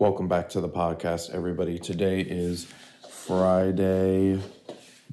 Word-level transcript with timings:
Welcome 0.00 0.28
back 0.28 0.48
to 0.50 0.62
the 0.62 0.68
podcast, 0.70 1.28
everybody. 1.34 1.78
Today 1.78 2.22
is 2.22 2.66
Friday, 3.10 4.40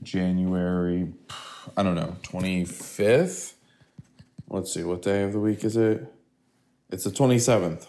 January, 0.01 1.11
I 1.75 1.83
don't 1.83 1.95
know, 1.95 2.15
25th. 2.23 3.55
Let's 4.47 4.73
see, 4.73 4.83
what 4.83 5.01
day 5.01 5.23
of 5.23 5.33
the 5.33 5.41
week 5.41 5.65
is 5.65 5.75
it? 5.75 6.09
It's 6.89 7.03
the 7.03 7.09
27th. 7.09 7.87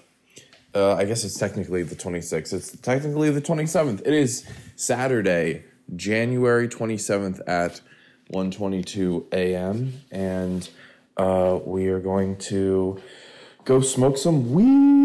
Uh, 0.74 0.95
I 0.95 1.04
guess 1.04 1.22
it's 1.22 1.38
technically 1.38 1.84
the 1.84 1.95
26th. 1.95 2.52
It's 2.52 2.76
technically 2.79 3.30
the 3.30 3.42
27th. 3.42 4.00
It 4.00 4.12
is 4.12 4.44
Saturday, 4.74 5.66
January 5.94 6.68
27th 6.68 7.40
at 7.46 7.80
1:22 8.32 9.32
a.m. 9.32 9.92
and 10.10 10.68
uh, 11.16 11.60
we 11.64 11.86
are 11.86 12.00
going 12.00 12.36
to 12.38 13.00
go 13.64 13.80
smoke 13.82 14.18
some 14.18 14.52
weed. 14.52 14.97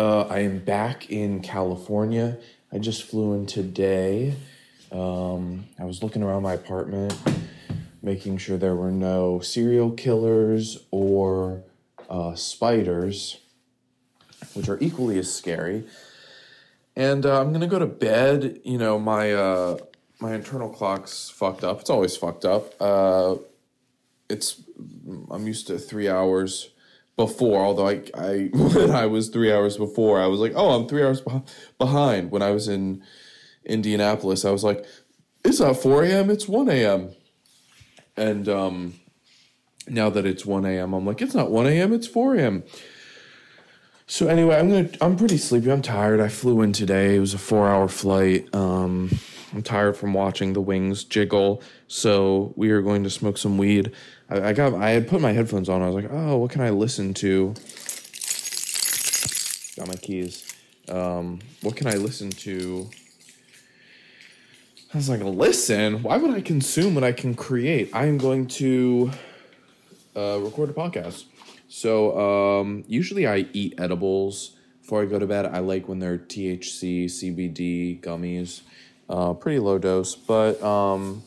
Uh, 0.00 0.26
I 0.30 0.38
am 0.38 0.60
back 0.60 1.10
in 1.10 1.42
California. 1.42 2.38
I 2.72 2.78
just 2.78 3.02
flew 3.02 3.34
in 3.34 3.44
today. 3.44 4.34
Um, 4.90 5.66
I 5.78 5.84
was 5.84 6.02
looking 6.02 6.22
around 6.22 6.42
my 6.42 6.54
apartment, 6.54 7.14
making 8.00 8.38
sure 8.38 8.56
there 8.56 8.74
were 8.74 8.90
no 8.90 9.40
serial 9.40 9.90
killers 9.90 10.78
or 10.90 11.64
uh, 12.08 12.34
spiders, 12.34 13.40
which 14.54 14.70
are 14.70 14.78
equally 14.80 15.18
as 15.18 15.30
scary. 15.30 15.84
And 16.96 17.26
uh, 17.26 17.38
I'm 17.38 17.52
gonna 17.52 17.66
go 17.66 17.78
to 17.78 17.84
bed. 17.84 18.58
You 18.64 18.78
know, 18.78 18.98
my 18.98 19.34
uh, 19.34 19.76
my 20.18 20.32
internal 20.32 20.70
clock's 20.70 21.28
fucked 21.28 21.62
up. 21.62 21.82
It's 21.82 21.90
always 21.90 22.16
fucked 22.16 22.46
up. 22.46 22.72
Uh, 22.80 23.34
it's 24.30 24.62
I'm 25.30 25.46
used 25.46 25.66
to 25.66 25.78
three 25.78 26.08
hours 26.08 26.70
before. 27.16 27.64
Although 27.64 27.88
I, 27.88 28.02
I 28.14 28.50
when 28.52 28.90
I 28.90 29.06
was 29.06 29.28
three 29.28 29.52
hours 29.52 29.76
before, 29.76 30.20
I 30.20 30.26
was 30.26 30.40
like, 30.40 30.52
oh, 30.54 30.70
I'm 30.70 30.88
three 30.88 31.02
hours 31.02 31.22
beh- 31.22 31.46
behind. 31.78 32.30
When 32.30 32.42
I 32.42 32.50
was 32.50 32.68
in 32.68 33.02
Indianapolis, 33.64 34.44
I 34.44 34.50
was 34.50 34.64
like, 34.64 34.84
it's 35.44 35.60
not 35.60 35.76
four 35.76 36.02
a.m. 36.04 36.30
It's 36.30 36.48
one 36.48 36.68
a.m. 36.68 37.14
And 38.16 38.48
um, 38.48 38.94
now 39.88 40.10
that 40.10 40.26
it's 40.26 40.44
one 40.44 40.64
a.m., 40.66 40.92
I'm 40.92 41.06
like, 41.06 41.22
it's 41.22 41.34
not 41.34 41.50
one 41.50 41.66
a.m. 41.66 41.92
It's 41.92 42.06
four 42.06 42.34
a.m. 42.34 42.64
So 44.06 44.26
anyway, 44.26 44.58
I'm 44.58 44.68
gonna. 44.68 44.90
I'm 45.00 45.16
pretty 45.16 45.38
sleepy. 45.38 45.70
I'm 45.70 45.82
tired. 45.82 46.18
I 46.20 46.26
flew 46.28 46.62
in 46.62 46.72
today. 46.72 47.14
It 47.14 47.20
was 47.20 47.32
a 47.32 47.38
four-hour 47.38 47.86
flight. 47.86 48.52
Um, 48.52 49.08
I'm 49.52 49.62
tired 49.62 49.96
from 49.96 50.14
watching 50.14 50.52
the 50.52 50.60
wings 50.60 51.04
jiggle. 51.04 51.62
So 51.86 52.52
we 52.56 52.70
are 52.70 52.82
going 52.82 53.04
to 53.04 53.10
smoke 53.10 53.38
some 53.38 53.56
weed. 53.56 53.92
I, 54.30 54.48
I 54.48 54.52
got. 54.52 54.74
I 54.74 54.90
had 54.90 55.08
put 55.08 55.20
my 55.20 55.32
headphones 55.32 55.68
on. 55.68 55.82
I 55.82 55.86
was 55.86 55.94
like, 55.94 56.10
oh, 56.10 56.38
what 56.38 56.50
can 56.50 56.62
I 56.62 56.70
listen 56.70 57.14
to? 57.14 57.54
Got 59.76 59.88
my 59.88 59.96
keys. 59.96 60.46
Um, 60.88 61.40
what 61.62 61.76
can 61.76 61.86
I 61.86 61.94
listen 61.94 62.30
to? 62.30 62.88
I 64.92 64.96
was 64.96 65.08
like, 65.08 65.20
listen. 65.22 66.02
Why 66.02 66.16
would 66.16 66.30
I 66.30 66.40
consume 66.40 66.94
when 66.94 67.04
I 67.04 67.12
can 67.12 67.34
create? 67.34 67.90
I 67.92 68.06
am 68.06 68.18
going 68.18 68.46
to 68.48 69.10
uh, 70.16 70.38
record 70.40 70.70
a 70.70 70.72
podcast. 70.72 71.24
So 71.68 72.18
um, 72.18 72.84
usually 72.88 73.26
I 73.26 73.46
eat 73.52 73.74
edibles 73.78 74.56
before 74.82 75.02
I 75.02 75.06
go 75.06 75.20
to 75.20 75.26
bed. 75.26 75.46
I 75.46 75.60
like 75.60 75.88
when 75.88 76.00
they're 76.00 76.18
THC, 76.18 77.04
CBD 77.04 78.00
gummies, 78.00 78.62
uh, 79.08 79.34
pretty 79.34 79.60
low 79.60 79.78
dose. 79.78 80.16
But 80.16 80.60
um, 80.62 81.22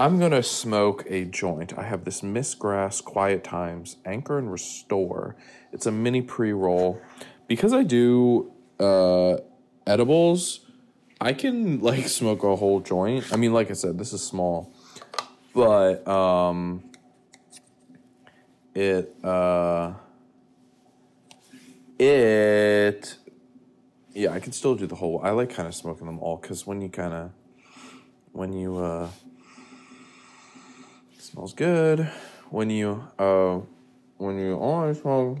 I'm 0.00 0.18
gonna 0.18 0.42
smoke 0.42 1.04
a 1.10 1.26
joint. 1.26 1.76
I 1.76 1.82
have 1.82 2.06
this 2.06 2.22
Miss 2.22 2.54
Grass 2.54 3.02
Quiet 3.02 3.44
Times 3.44 3.98
Anchor 4.06 4.38
and 4.38 4.50
Restore. 4.50 5.36
It's 5.72 5.84
a 5.84 5.92
mini 5.92 6.22
pre 6.22 6.54
roll. 6.54 7.02
Because 7.46 7.74
I 7.74 7.82
do 7.82 8.50
uh, 8.78 9.36
edibles, 9.86 10.60
I 11.20 11.34
can 11.34 11.80
like 11.80 12.08
smoke 12.20 12.42
a 12.44 12.56
whole 12.56 12.80
joint. 12.80 13.30
I 13.30 13.36
mean, 13.36 13.52
like 13.52 13.68
I 13.70 13.74
said, 13.74 13.98
this 13.98 14.14
is 14.14 14.22
small, 14.22 14.72
but 15.54 16.08
um, 16.08 16.82
it 18.74 19.14
uh 19.22 19.92
it 21.98 23.18
yeah 24.14 24.32
i 24.32 24.38
can 24.38 24.52
still 24.52 24.74
do 24.74 24.86
the 24.86 24.94
whole 24.94 25.20
i 25.22 25.30
like 25.30 25.52
kind 25.52 25.68
of 25.68 25.74
smoking 25.74 26.06
them 26.06 26.18
all 26.20 26.36
because 26.36 26.66
when 26.66 26.80
you 26.80 26.88
kind 26.88 27.12
of 27.12 27.30
when 28.32 28.52
you 28.52 28.78
uh 28.78 29.08
smells 31.40 31.54
good. 31.54 32.00
When 32.50 32.68
you 32.68 33.02
uh 33.18 33.60
when 34.18 34.38
you 34.38 34.58
only 34.58 34.92
smoke 34.92 35.38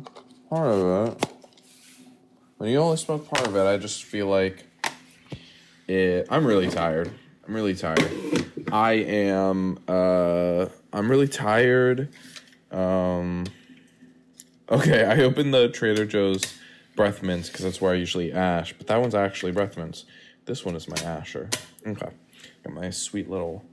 part 0.48 0.68
of 0.68 1.08
it 1.08 1.26
when 2.56 2.70
you 2.70 2.78
only 2.78 2.96
smoke 2.96 3.28
part 3.28 3.46
of 3.46 3.54
it 3.54 3.66
i 3.66 3.76
just 3.76 4.04
feel 4.04 4.26
like 4.26 4.64
it 5.86 6.26
i'm 6.30 6.46
really 6.46 6.70
tired. 6.70 7.10
I'm 7.46 7.54
really 7.54 7.74
tired. 7.74 8.10
I 8.72 8.92
am 8.92 9.78
uh 9.86 10.66
i'm 10.92 11.10
really 11.10 11.28
tired. 11.28 12.08
Um, 12.70 13.44
okay, 14.70 15.04
I 15.04 15.20
opened 15.22 15.52
the 15.52 15.68
Trader 15.68 16.06
Joe's 16.06 16.54
breath 16.96 17.22
mints 17.22 17.48
because 17.48 17.64
that's 17.64 17.80
where 17.80 17.92
I 17.92 17.96
usually 17.96 18.32
ash, 18.32 18.72
but 18.72 18.86
that 18.86 19.00
one's 19.00 19.14
actually 19.14 19.52
breath 19.52 19.76
mints. 19.76 20.04
This 20.46 20.64
one 20.64 20.76
is 20.76 20.88
my 20.88 20.96
asher. 21.04 21.50
Okay, 21.84 22.10
got 22.64 22.72
my 22.72 22.90
sweet 22.90 23.28
little 23.28 23.64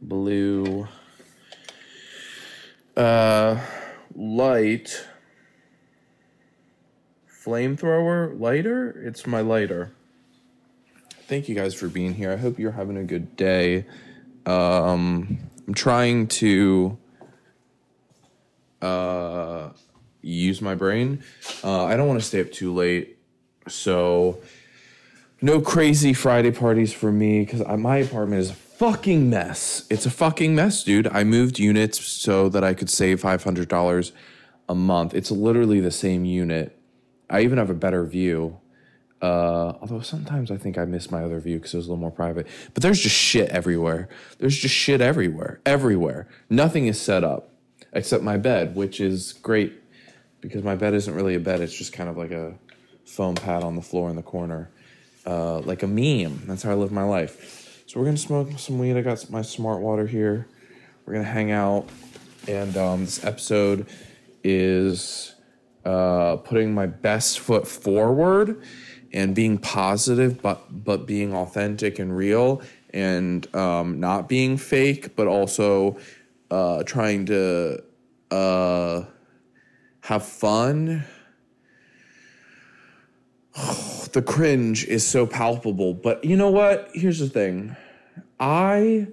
blue 0.00 0.86
uh 2.96 3.58
light 4.14 5.06
flamethrower 7.44 8.38
lighter. 8.38 8.90
It's 9.04 9.26
my 9.26 9.40
lighter. 9.40 9.92
Thank 11.26 11.48
you 11.48 11.54
guys 11.54 11.74
for 11.74 11.88
being 11.88 12.14
here. 12.14 12.32
I 12.32 12.36
hope 12.36 12.58
you're 12.58 12.72
having 12.72 12.96
a 12.96 13.04
good 13.04 13.36
day. 13.36 13.86
Um, 14.46 15.38
I'm 15.66 15.74
trying 15.74 16.26
to 16.26 16.98
uh, 18.82 19.70
use 20.22 20.60
my 20.60 20.74
brain. 20.74 21.22
Uh, 21.62 21.84
I 21.84 21.96
don't 21.96 22.08
want 22.08 22.20
to 22.20 22.26
stay 22.26 22.40
up 22.40 22.50
too 22.50 22.74
late, 22.74 23.18
so 23.68 24.38
no 25.42 25.60
crazy 25.60 26.12
Friday 26.12 26.50
parties 26.50 26.92
for 26.92 27.10
me 27.10 27.40
because 27.40 27.66
my 27.78 27.98
apartment 27.98 28.40
is 28.40 28.50
a 28.50 28.54
fucking 28.54 29.28
mess. 29.28 29.86
It's 29.90 30.06
a 30.06 30.10
fucking 30.10 30.54
mess, 30.54 30.84
dude. 30.84 31.06
I 31.08 31.24
moved 31.24 31.58
units 31.58 32.04
so 32.04 32.48
that 32.48 32.64
I 32.64 32.74
could 32.74 32.90
save 32.90 33.20
five 33.20 33.44
hundred 33.44 33.68
dollars 33.68 34.12
a 34.68 34.74
month. 34.74 35.14
It's 35.14 35.30
literally 35.30 35.80
the 35.80 35.90
same 35.90 36.24
unit. 36.24 36.76
I 37.28 37.40
even 37.42 37.58
have 37.58 37.70
a 37.70 37.74
better 37.74 38.04
view. 38.04 38.58
Uh, 39.22 39.74
although 39.80 40.00
sometimes 40.00 40.50
I 40.50 40.56
think 40.56 40.78
I 40.78 40.86
miss 40.86 41.10
my 41.10 41.22
other 41.22 41.40
view 41.40 41.58
because 41.58 41.74
it 41.74 41.76
was 41.76 41.86
a 41.86 41.90
little 41.90 42.00
more 42.00 42.10
private. 42.10 42.46
But 42.72 42.82
there's 42.82 43.00
just 43.00 43.14
shit 43.14 43.50
everywhere. 43.50 44.08
There's 44.38 44.56
just 44.56 44.74
shit 44.74 45.02
everywhere. 45.02 45.60
Everywhere. 45.66 46.26
Nothing 46.48 46.86
is 46.86 46.98
set 46.98 47.22
up 47.22 47.50
except 47.92 48.22
my 48.22 48.38
bed, 48.38 48.74
which 48.74 48.98
is 48.98 49.34
great 49.34 49.74
because 50.40 50.62
my 50.62 50.74
bed 50.74 50.94
isn't 50.94 51.14
really 51.14 51.34
a 51.34 51.40
bed. 51.40 51.60
It's 51.60 51.76
just 51.76 51.92
kind 51.92 52.08
of 52.08 52.16
like 52.16 52.30
a 52.30 52.54
foam 53.04 53.34
pad 53.34 53.62
on 53.62 53.76
the 53.76 53.82
floor 53.82 54.08
in 54.08 54.16
the 54.16 54.22
corner, 54.22 54.70
uh, 55.26 55.60
like 55.60 55.82
a 55.82 55.86
meme. 55.86 56.42
That's 56.46 56.62
how 56.62 56.70
I 56.70 56.74
live 56.74 56.92
my 56.92 57.04
life. 57.04 57.84
So 57.86 57.98
we're 57.98 58.06
gonna 58.06 58.16
smoke 58.16 58.58
some 58.58 58.78
weed. 58.78 58.96
I 58.96 59.02
got 59.02 59.28
my 59.30 59.42
smart 59.42 59.80
water 59.80 60.06
here. 60.06 60.46
We're 61.04 61.14
gonna 61.14 61.24
hang 61.24 61.50
out, 61.50 61.88
and 62.46 62.76
um, 62.76 63.04
this 63.04 63.24
episode 63.24 63.86
is 64.44 65.34
uh, 65.84 66.36
putting 66.36 66.72
my 66.72 66.86
best 66.86 67.40
foot 67.40 67.66
forward 67.66 68.62
and 69.12 69.34
being 69.34 69.58
positive, 69.58 70.40
but 70.40 70.84
but 70.84 71.06
being 71.06 71.34
authentic 71.34 71.98
and 71.98 72.16
real, 72.16 72.62
and 72.90 73.52
um, 73.54 73.98
not 73.98 74.28
being 74.28 74.56
fake, 74.56 75.16
but 75.16 75.26
also 75.26 75.98
uh, 76.50 76.82
trying 76.84 77.26
to 77.26 77.82
uh, 78.30 79.02
have 80.02 80.24
fun. 80.24 81.04
The 84.12 84.22
cringe 84.22 84.84
is 84.86 85.06
so 85.06 85.26
palpable, 85.26 85.94
but 85.94 86.24
you 86.24 86.36
know 86.36 86.50
what? 86.50 86.90
Here's 86.94 87.18
the 87.18 87.28
thing. 87.28 87.76
I 88.38 89.08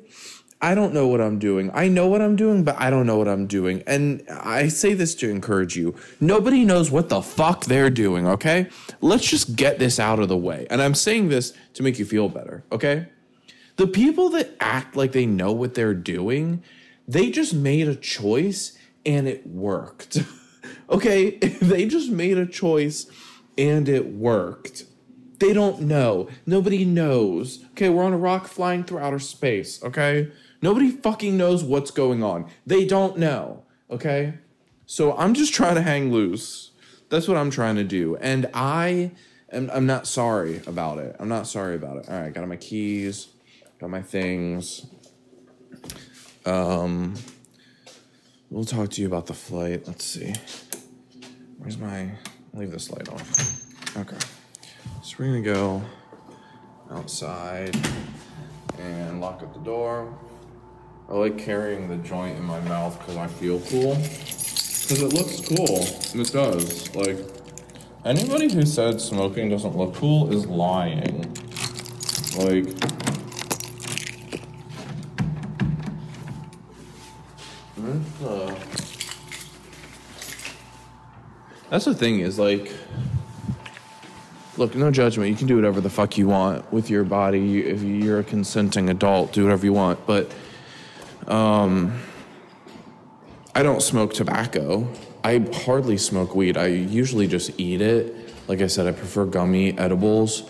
I 0.60 0.74
don't 0.74 0.94
know 0.94 1.08
what 1.08 1.22
I'm 1.22 1.38
doing. 1.38 1.70
I 1.74 1.88
know 1.88 2.08
what 2.08 2.22
I'm 2.22 2.36
doing, 2.36 2.64
but 2.64 2.80
I 2.80 2.90
don't 2.90 3.06
know 3.06 3.18
what 3.18 3.28
I'm 3.28 3.46
doing. 3.46 3.84
And 3.86 4.24
I 4.28 4.70
say 4.70 4.96
this 4.96 5.14
to 5.16 5.30
encourage 5.30 5.76
you. 5.76 5.94
Nobody 6.20 6.66
knows 6.66 6.90
what 6.90 7.10
the 7.10 7.22
fuck 7.22 7.66
they're 7.66 7.92
doing, 7.92 8.28
okay? 8.28 8.68
Let's 9.00 9.30
just 9.30 9.56
get 9.56 9.78
this 9.78 10.00
out 10.00 10.18
of 10.20 10.30
the 10.30 10.38
way. 10.38 10.66
And 10.72 10.82
I'm 10.82 10.96
saying 10.96 11.30
this 11.30 11.54
to 11.76 11.84
make 11.84 12.00
you 12.00 12.06
feel 12.06 12.28
better, 12.28 12.64
okay? 12.72 13.08
The 13.76 13.86
people 13.86 14.30
that 14.30 14.56
act 14.60 14.96
like 14.96 15.12
they 15.12 15.28
know 15.28 15.52
what 15.52 15.76
they're 15.76 15.94
doing 15.94 16.64
they 17.08 17.32
just 17.32 17.54
made 17.54 17.88
a 17.88 17.96
choice 17.96 18.78
and 19.06 19.28
it 19.28 19.48
worked. 19.48 20.22
okay? 20.90 21.32
they 21.62 21.86
just 21.86 22.12
made 22.12 22.38
a 22.38 22.46
choice 22.46 23.08
and 23.58 23.90
it 23.90 24.08
worked. 24.14 24.86
They 25.40 25.54
don't 25.54 25.82
know. 25.82 26.30
Nobody 26.46 26.84
knows. 26.86 27.64
Okay, 27.72 27.90
we're 27.90 28.04
on 28.04 28.14
a 28.14 28.18
rock 28.18 28.48
flying 28.48 28.84
through 28.84 29.00
outer 29.00 29.20
space, 29.20 29.84
okay? 29.84 30.32
Nobody 30.62 30.90
fucking 30.90 31.38
knows 31.38 31.64
what's 31.64 31.92
going 31.92 32.24
on. 32.24 32.50
They 32.66 32.86
don't 32.86 33.18
know, 33.18 33.64
okay? 33.92 34.36
So 34.86 35.16
I'm 35.18 35.34
just 35.34 35.54
trying 35.54 35.76
to 35.76 35.82
hang 35.82 36.12
loose. 36.12 36.72
That's 37.10 37.28
what 37.28 37.38
I'm 37.38 37.52
trying 37.52 37.76
to 37.76 37.84
do. 37.84 38.16
And 38.18 38.50
I 38.54 39.12
And 39.50 39.72
I'm 39.72 39.86
not 39.86 40.08
sorry 40.08 40.62
about 40.68 40.98
it. 40.98 41.16
I'm 41.20 41.30
not 41.30 41.48
sorry 41.48 41.76
about 41.76 41.98
it. 41.98 42.10
All 42.10 42.20
right, 42.20 42.34
got 42.34 42.46
my 42.48 42.58
keys, 42.58 43.28
got 43.80 43.90
my 43.90 44.02
things. 44.02 44.88
Um, 46.46 47.16
we'll 48.50 48.66
talk 48.66 48.90
to 48.92 49.02
you 49.02 49.08
about 49.08 49.28
the 49.28 49.34
flight. 49.34 49.88
Let's 49.88 50.04
see. 50.04 50.34
Where's 51.60 51.78
my? 51.78 52.12
Leave 52.58 52.72
this 52.72 52.90
light 52.90 53.08
on. 53.10 53.22
Okay. 54.02 54.18
So 55.04 55.16
we're 55.20 55.28
gonna 55.28 55.42
go 55.42 55.84
outside 56.90 57.78
and 58.80 59.22
lock 59.22 59.44
up 59.44 59.54
the 59.54 59.60
door. 59.60 60.18
I 61.08 61.14
like 61.14 61.38
carrying 61.38 61.88
the 61.88 61.98
joint 61.98 62.36
in 62.36 62.44
my 62.44 62.60
mouth 62.62 62.98
because 62.98 63.16
I 63.16 63.28
feel 63.28 63.60
cool. 63.60 63.94
Because 63.94 65.04
it 65.04 65.14
looks 65.14 65.40
cool. 65.42 66.20
It 66.20 66.34
does. 66.34 66.96
Like, 66.96 67.20
anybody 68.04 68.52
who 68.52 68.66
said 68.66 69.00
smoking 69.00 69.50
doesn't 69.50 69.78
look 69.78 69.94
cool 69.94 70.34
is 70.34 70.48
lying. 70.48 71.32
Like, 72.40 72.74
that's 81.70 81.86
the 81.86 81.94
thing 81.94 82.20
is 82.20 82.40
like, 82.40 82.72
look, 84.58 84.76
no 84.76 84.92
judgment. 84.92 85.30
You 85.30 85.36
can 85.36 85.48
do 85.48 85.56
whatever 85.56 85.82
the 85.82 85.90
fuck 85.90 86.18
you 86.18 86.28
want 86.28 86.72
with 86.72 86.90
your 86.90 87.04
body. 87.04 87.66
If 87.66 87.84
you're 87.84 88.20
a 88.20 88.24
consenting 88.24 88.90
adult, 88.90 89.34
do 89.34 89.44
whatever 89.44 89.66
you 89.66 89.74
want. 89.74 90.06
But 90.06 90.32
um, 91.28 92.00
I 93.54 93.64
don't 93.64 93.82
smoke 93.82 94.14
tobacco. 94.14 94.88
I 95.24 95.40
hardly 95.66 95.98
smoke 95.98 96.36
weed. 96.36 96.58
I 96.58 96.68
usually 96.68 97.28
just 97.28 97.60
eat 97.60 97.82
it. 97.82 98.16
Like 98.48 98.62
I 98.62 98.68
said, 98.68 98.88
I 98.88 98.92
prefer 98.94 99.26
gummy 99.26 99.78
edibles. 99.78 100.50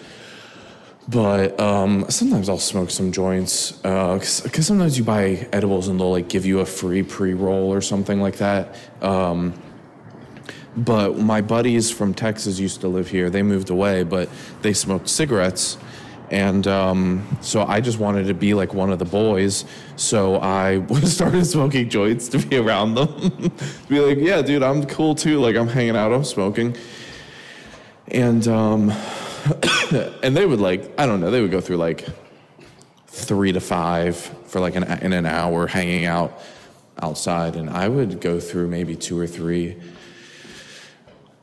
But 1.09 1.57
um, 1.59 2.05
sometimes 2.09 2.49
I'll 2.49 2.59
smoke 2.59 2.89
some 2.89 3.13
joints 3.13 3.71
because 3.71 4.67
sometimes 4.67 4.97
you 4.97 5.05
buy 5.05 5.47
edibles 5.53 5.87
and 5.87 5.99
they'll 5.99 6.11
like 6.11 6.27
give 6.27 6.45
you 6.45 6.59
a 6.59 6.65
free 6.65 7.01
pre 7.01 7.33
roll 7.33 7.73
or 7.73 7.79
something 7.79 8.21
like 8.21 8.37
that. 8.37 8.75
Um, 9.01 9.53
but 10.77 11.17
my 11.17 11.41
buddies 11.41 11.89
from 11.89 12.13
Texas 12.13 12.59
used 12.59 12.81
to 12.81 12.87
live 12.87 13.09
here. 13.09 13.31
They 13.31 13.41
moved 13.41 13.71
away, 13.71 14.03
but 14.03 14.29
they 14.61 14.73
smoked 14.73 15.09
cigarettes. 15.09 15.77
And 16.29 16.67
um, 16.67 17.37
so 17.41 17.63
I 17.63 17.81
just 17.81 17.99
wanted 17.99 18.27
to 18.27 18.33
be 18.33 18.53
like 18.53 18.73
one 18.73 18.91
of 18.91 18.99
the 18.99 19.05
boys. 19.05 19.65
So 19.95 20.39
I 20.39 20.85
started 21.03 21.45
smoking 21.45 21.89
joints 21.89 22.27
to 22.29 22.37
be 22.37 22.57
around 22.57 22.93
them. 22.93 23.07
to 23.57 23.87
be 23.89 23.99
like, 23.99 24.19
yeah, 24.19 24.41
dude, 24.43 24.61
I'm 24.61 24.85
cool 24.85 25.15
too. 25.15 25.39
Like, 25.39 25.55
I'm 25.55 25.67
hanging 25.67 25.95
out, 25.95 26.13
I'm 26.13 26.23
smoking. 26.23 26.75
And, 28.09 28.47
um, 28.47 28.91
and 30.21 30.37
they 30.37 30.45
would 30.45 30.59
like, 30.59 30.99
I 30.99 31.07
don't 31.07 31.21
know, 31.21 31.31
they 31.31 31.41
would 31.41 31.51
go 31.51 31.61
through 31.61 31.77
like 31.77 32.07
three 33.07 33.51
to 33.51 33.59
five 33.59 34.15
for 34.15 34.59
like 34.59 34.75
an, 34.75 34.83
in 35.01 35.13
an 35.13 35.25
hour 35.25 35.65
hanging 35.65 36.05
out 36.05 36.39
outside. 37.01 37.55
And 37.55 37.67
I 37.67 37.87
would 37.87 38.21
go 38.21 38.39
through 38.39 38.67
maybe 38.67 38.95
two 38.95 39.17
or 39.17 39.25
three 39.25 39.77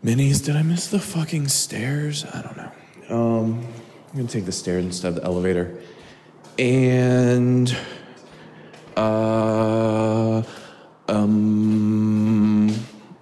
Minis, 0.04 0.44
did 0.44 0.54
I 0.54 0.62
miss 0.62 0.88
the 0.88 0.98
fucking 0.98 1.48
stairs? 1.48 2.26
I 2.26 2.42
don't 2.42 2.56
know. 2.58 2.70
Um, 3.08 3.66
I'm 4.10 4.16
gonna 4.16 4.28
take 4.28 4.44
the 4.44 4.52
stairs 4.52 4.84
instead 4.84 5.08
of 5.08 5.14
the 5.14 5.24
elevator. 5.24 5.80
And 6.58 7.74
uh 8.98 10.42
um 11.08 12.68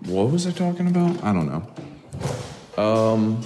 what 0.06 0.30
was 0.32 0.44
I 0.48 0.50
talking 0.50 0.88
about? 0.88 1.22
I 1.22 1.32
don't 1.32 1.46
know. 1.46 2.82
Um 2.82 3.40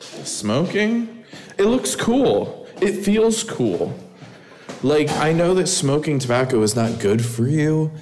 smoking? 0.00 1.22
It 1.58 1.64
looks 1.64 1.94
cool. 1.94 2.66
It 2.80 3.04
feels 3.04 3.44
cool. 3.44 3.94
Like 4.82 5.10
I 5.10 5.34
know 5.34 5.52
that 5.52 5.66
smoking 5.66 6.18
tobacco 6.18 6.62
is 6.62 6.74
not 6.74 6.98
good 6.98 7.22
for 7.22 7.46
you, 7.46 7.92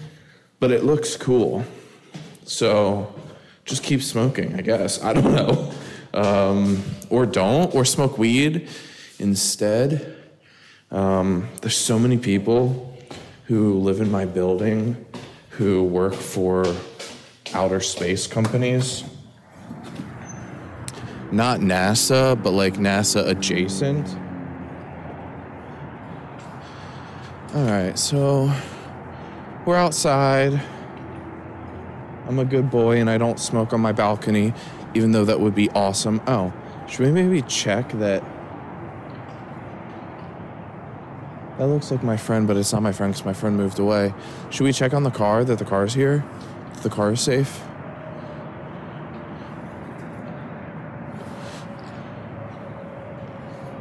but 0.61 0.71
it 0.71 0.85
looks 0.85 1.17
cool. 1.17 1.65
So 2.45 3.13
just 3.65 3.83
keep 3.83 4.03
smoking, 4.03 4.55
I 4.55 4.63
guess. 4.63 5.03
I 5.03 5.13
don't 5.13 5.35
know. 5.35 5.73
Um, 6.13 6.83
or 7.11 7.27
don't, 7.27 7.75
or 7.75 7.85
smoke 7.85 8.19
weed 8.19 8.69
instead. 9.19 10.17
Um, 10.91 11.49
there's 11.61 11.77
so 11.77 11.99
many 11.99 12.19
people 12.19 12.97
who 13.47 13.79
live 13.81 14.01
in 14.01 14.11
my 14.11 14.25
building 14.25 15.05
who 15.51 15.83
work 15.85 16.15
for 16.15 16.67
outer 17.53 17.81
space 17.81 18.27
companies. 18.27 19.05
Not 21.33 21.61
NASA, 21.61 22.41
but 22.41 22.53
like 22.53 22.75
NASA 22.75 23.27
adjacent. 23.29 24.09
All 27.55 27.65
right, 27.67 27.99
so 27.99 28.53
we're 29.65 29.77
outside. 29.77 30.61
I'm 32.27 32.39
a 32.39 32.45
good 32.45 32.71
boy 32.71 32.99
and 32.99 33.11
I 33.11 33.19
don't 33.19 33.39
smoke 33.39 33.73
on 33.73 33.81
my 33.81 33.93
balcony, 33.93 34.55
even 34.95 35.13
though 35.13 35.25
that 35.25 35.41
would 35.41 35.55
be 35.55 35.69
awesome. 35.71 36.23
Oh, 36.27 36.53
should 36.89 37.07
we 37.07 37.13
maybe 37.13 37.43
check 37.43 37.91
that? 37.93 38.25
That 41.59 41.67
looks 41.69 41.91
like 41.91 42.03
my 42.03 42.17
friend, 42.17 42.49
but 42.49 42.57
it's 42.57 42.73
not 42.73 42.83
my 42.83 42.93
friend 42.93 43.13
because 43.13 43.25
my 43.25 43.33
friend 43.33 43.57
moved 43.57 43.79
away. 43.79 44.13
Should 44.51 44.65
we 44.65 44.73
check 44.73 44.93
on 44.93 45.03
the 45.05 45.11
car 45.11 45.45
that 45.45 45.59
the 45.59 45.65
car's 45.65 45.95
here? 45.95 46.25
The 46.83 46.91
car 46.91 47.13
is 47.13 47.21
safe? 47.21 47.63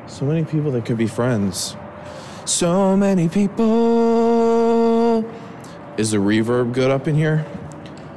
So 0.07 0.25
many 0.25 0.45
people 0.45 0.71
that 0.71 0.85
could 0.85 0.97
be 0.97 1.07
friends. 1.07 1.75
So 2.45 2.95
many 2.95 3.27
people. 3.27 5.19
Is 5.97 6.11
the 6.11 6.17
reverb 6.17 6.73
good 6.73 6.91
up 6.91 7.07
in 7.07 7.15
here? 7.15 7.45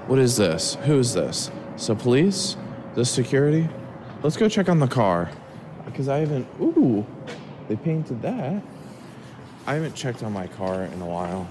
What 0.06 0.20
is 0.20 0.36
this? 0.36 0.76
Who 0.84 1.00
is 1.00 1.14
this? 1.14 1.50
So 1.76 1.96
police? 1.96 2.56
This 2.94 3.10
security? 3.10 3.68
Let's 4.22 4.36
go 4.36 4.48
check 4.48 4.68
on 4.68 4.78
the 4.78 4.86
car. 4.86 5.30
Because 5.84 6.08
I 6.08 6.18
haven't. 6.18 6.46
Ooh, 6.60 7.04
they 7.68 7.74
painted 7.74 8.22
that. 8.22 8.62
I 9.66 9.74
haven't 9.74 9.96
checked 9.96 10.22
on 10.22 10.32
my 10.32 10.46
car 10.46 10.84
in 10.84 11.02
a 11.02 11.06
while. 11.06 11.48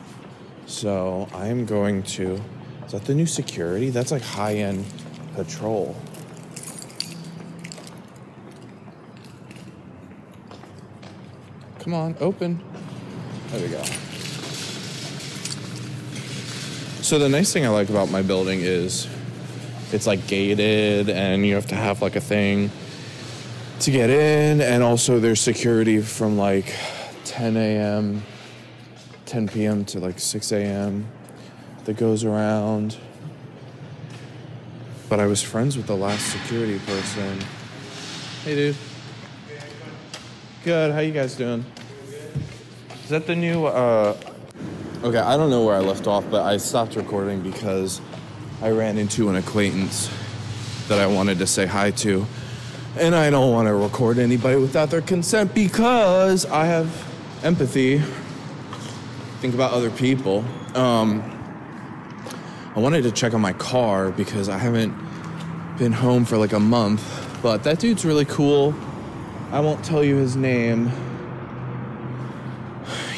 So 0.67 1.27
I 1.33 1.47
am 1.47 1.65
going 1.65 2.03
to. 2.03 2.41
Is 2.85 2.93
that 2.93 3.03
the 3.03 3.13
new 3.13 3.25
security? 3.25 3.89
That's 3.89 4.11
like 4.11 4.21
high 4.21 4.55
end 4.55 4.85
patrol. 5.35 5.93
Come 11.79 11.93
on, 11.93 12.15
open. 12.21 12.63
There 13.49 13.61
we 13.61 13.67
go. 13.67 13.83
So 17.05 17.19
the 17.19 17.29
nice 17.29 17.53
thing 17.53 17.63
I 17.67 17.69
like 17.69 17.89
about 17.89 18.09
my 18.09 18.23
building 18.23 18.61
is 18.61 19.07
it's 19.91 20.07
like 20.07 20.25
gated 20.25 21.07
and 21.07 21.45
you 21.45 21.53
have 21.53 21.67
to 21.67 21.75
have 21.75 22.01
like 22.01 22.15
a 22.15 22.19
thing 22.19 22.71
to 23.81 23.91
get 23.91 24.09
in. 24.09 24.59
And 24.59 24.81
also 24.81 25.19
there's 25.19 25.39
security 25.39 26.01
from 26.01 26.35
like 26.35 26.73
10 27.25 27.57
a.m 27.57 28.23
10 29.27 29.47
p.m 29.49 29.85
to 29.85 29.99
like 29.99 30.17
6 30.17 30.51
a.m 30.53 31.07
that 31.83 31.95
goes 31.95 32.23
around. 32.23 32.97
But 35.07 35.19
i 35.19 35.27
was 35.27 35.43
friends 35.43 35.77
with 35.77 35.85
the 35.85 35.95
last 35.95 36.25
security 36.31 36.79
person. 36.79 37.39
Hey 38.43 38.55
dude. 38.55 38.77
Good. 40.63 40.91
How 40.91 41.01
you 41.01 41.13
guys 41.13 41.35
doing? 41.35 41.65
Is 43.03 43.09
that 43.09 43.27
the 43.27 43.35
new 43.35 43.67
uh 43.67 44.17
Okay, 45.05 45.19
I 45.19 45.37
don't 45.37 45.51
know 45.51 45.63
where 45.63 45.75
I 45.75 45.81
left 45.81 46.07
off, 46.07 46.25
but 46.31 46.41
I 46.41 46.57
stopped 46.57 46.95
recording 46.95 47.41
because 47.41 48.01
I 48.59 48.71
ran 48.71 48.97
into 48.97 49.29
an 49.29 49.35
acquaintance 49.35 50.09
that 50.87 50.97
I 50.97 51.05
wanted 51.05 51.37
to 51.37 51.45
say 51.45 51.67
hi 51.67 51.91
to. 51.91 52.25
And 52.97 53.13
I 53.13 53.29
don't 53.29 53.51
want 53.51 53.67
to 53.67 53.75
record 53.75 54.17
anybody 54.17 54.55
without 54.59 54.89
their 54.89 55.01
consent 55.01 55.53
because 55.53 56.47
I 56.47 56.65
have 56.65 56.89
empathy. 57.43 58.01
Think 59.41 59.53
about 59.53 59.73
other 59.73 59.91
people. 59.91 60.43
Um, 60.73 61.21
I 62.75 62.79
wanted 62.79 63.03
to 63.03 63.11
check 63.11 63.35
on 63.35 63.41
my 63.41 63.53
car 63.53 64.09
because 64.09 64.49
I 64.49 64.57
haven't 64.57 64.97
been 65.77 65.91
home 65.91 66.25
for 66.25 66.37
like 66.37 66.53
a 66.53 66.59
month, 66.59 67.03
but 67.43 67.63
that 67.63 67.77
dude's 67.77 68.05
really 68.05 68.25
cool. 68.25 68.73
I 69.51 69.59
won't 69.59 69.85
tell 69.85 70.03
you 70.03 70.15
his 70.15 70.35
name 70.35 70.91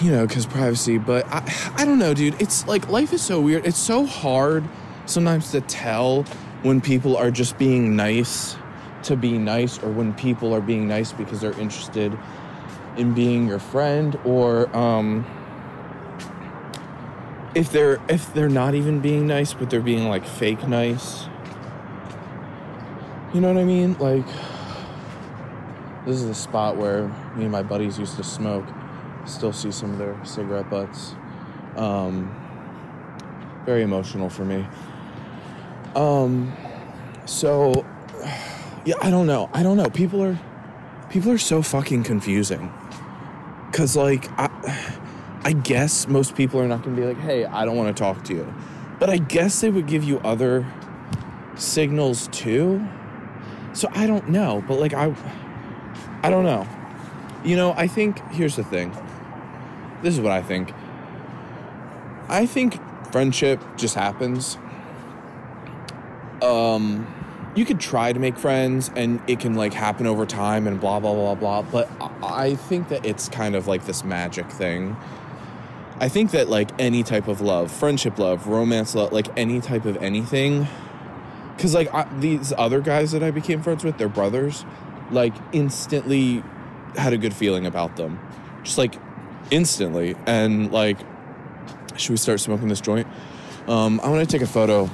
you 0.02 0.12
know, 0.12 0.28
because 0.28 0.46
privacy. 0.46 0.98
But 0.98 1.26
I, 1.28 1.44
I 1.78 1.86
don't 1.86 2.00
know, 2.00 2.14
dude. 2.14 2.42
It's 2.42 2.68
like 2.68 2.90
life 2.90 3.14
is 3.14 3.22
so 3.22 3.40
weird. 3.40 3.66
It's 3.66 3.80
so 3.80 4.06
hard 4.06 4.64
sometimes 5.06 5.52
to 5.52 5.62
tell 5.62 6.24
when 6.64 6.82
people 6.82 7.16
are 7.18 7.32
just 7.32 7.58
being 7.58 7.96
nice 7.96 8.56
to 9.04 9.16
be 9.16 9.38
nice, 9.38 9.82
or 9.84 9.90
when 9.90 10.14
people 10.14 10.54
are 10.54 10.62
being 10.62 10.88
nice 10.88 11.14
because 11.14 11.40
they're 11.42 11.58
interested 11.60 12.18
in 12.98 13.14
being 13.14 13.48
your 13.48 13.60
friend, 13.60 14.20
or 14.26 14.76
um, 14.76 15.26
if 17.56 17.72
they're 17.72 18.00
if 18.10 18.34
they're 18.34 18.50
not 18.50 18.76
even 18.76 19.00
being 19.00 19.28
nice, 19.28 19.54
but 19.54 19.70
they're 19.70 19.82
being 19.82 20.10
like 20.10 20.26
fake 20.26 20.68
nice. 20.68 21.28
You 23.34 23.42
know 23.42 23.54
what 23.54 23.62
I 23.62 23.66
mean? 23.66 23.98
Like, 24.00 24.26
This 26.06 26.16
is 26.16 26.28
the 26.28 26.34
spot 26.34 26.78
where 26.78 27.08
me 27.36 27.44
and 27.44 27.52
my 27.52 27.62
buddies 27.62 28.00
used 28.00 28.16
to 28.16 28.24
smoke. 28.24 28.66
Still 29.28 29.54
see 29.54 29.72
some 29.72 29.92
of 29.92 29.98
their 30.00 30.18
cigarette 30.26 30.70
butts. 30.70 31.14
Um, 31.76 32.34
very 33.66 33.84
emotional 33.84 34.30
for 34.30 34.46
me. 34.46 34.66
Um, 35.96 36.56
so 37.26 37.86
yeah, 38.86 38.96
I 39.02 39.10
don't 39.10 39.28
know. 39.28 39.50
I 39.54 39.64
don't 39.64 39.78
know. 39.78 39.90
People 39.90 40.24
are 40.24 40.40
people 41.10 41.32
are 41.32 41.38
so 41.38 41.62
fucking 41.62 42.04
confusing. 42.04 42.72
Cause 43.74 43.96
like 43.96 44.30
I 44.40 44.50
I 45.44 45.54
guess 45.54 46.08
most 46.08 46.36
people 46.36 46.60
are 46.60 46.68
not 46.68 46.84
gonna 46.84 46.96
be 46.96 47.04
like, 47.06 47.20
hey, 47.20 47.46
I 47.46 47.66
don't 47.66 47.76
want 47.76 47.96
to 47.96 48.02
talk 48.02 48.24
to 48.26 48.34
you. 48.34 48.54
But 49.00 49.10
I 49.10 49.18
guess 49.18 49.62
they 49.62 49.70
would 49.70 49.88
give 49.88 50.04
you 50.04 50.20
other 50.20 50.66
signals 51.56 52.28
too. 52.30 52.88
So 53.74 53.90
I 53.92 54.08
don't 54.08 54.30
know. 54.30 54.64
But 54.68 54.80
like 54.80 54.94
I 54.94 55.14
I 56.24 56.30
don't 56.30 56.46
know. 56.46 56.68
You 57.44 57.56
know, 57.56 57.74
I 57.78 57.88
think 57.88 58.20
here's 58.32 58.56
the 58.56 58.64
thing. 58.64 58.96
This 60.02 60.14
is 60.14 60.20
what 60.20 60.32
I 60.32 60.42
think. 60.42 60.74
I 62.30 62.46
think 62.46 62.80
friendship 63.12 63.62
just 63.78 63.96
happens. 63.96 64.58
Um 66.42 67.08
you 67.58 67.66
could 67.66 67.80
try 67.80 68.14
to 68.14 68.20
make 68.20 68.38
friends 68.38 68.92
and 68.96 69.20
it 69.26 69.40
can 69.40 69.56
like 69.56 69.74
happen 69.74 70.06
over 70.06 70.28
time 70.28 70.68
and 70.68 70.80
blah 70.80 71.00
blah 71.00 71.14
blah 71.16 71.34
blah 71.34 71.62
but 71.64 71.90
i 72.22 72.54
think 72.54 72.90
that 72.90 73.04
it's 73.04 73.28
kind 73.30 73.56
of 73.56 73.68
like 73.68 73.86
this 73.86 74.04
magic 74.04 74.46
thing 74.52 74.96
i 76.00 76.08
think 76.08 76.30
that 76.32 76.48
like 76.50 76.70
any 76.80 77.02
type 77.02 77.28
of 77.28 77.42
love 77.42 77.72
friendship 77.72 78.20
love 78.20 78.46
romance 78.46 78.94
love 78.94 79.12
like 79.12 79.28
any 79.36 79.60
type 79.60 79.86
of 79.86 79.98
anything 79.98 80.68
because 81.56 81.74
like 81.74 81.92
I, 81.92 82.08
these 82.20 82.54
other 82.56 82.80
guys 82.80 83.12
that 83.12 83.24
i 83.24 83.32
became 83.32 83.64
friends 83.64 83.84
with 83.84 83.98
they're 83.98 84.08
brothers 84.08 84.64
like 85.10 85.34
instantly 85.52 86.44
had 86.96 87.12
a 87.12 87.18
good 87.18 87.34
feeling 87.34 87.66
about 87.66 87.96
them 87.96 88.20
just 88.64 88.78
like 88.78 89.00
instantly 89.52 90.16
and 90.26 90.72
like 90.72 90.98
should 91.96 92.12
we 92.12 92.18
start 92.18 92.40
smoking 92.40 92.68
this 92.68 92.82
joint 92.82 93.08
um, 93.68 94.00
i 94.04 94.10
want 94.10 94.28
to 94.28 94.38
take 94.38 94.42
a 94.42 94.52
photo 94.52 94.90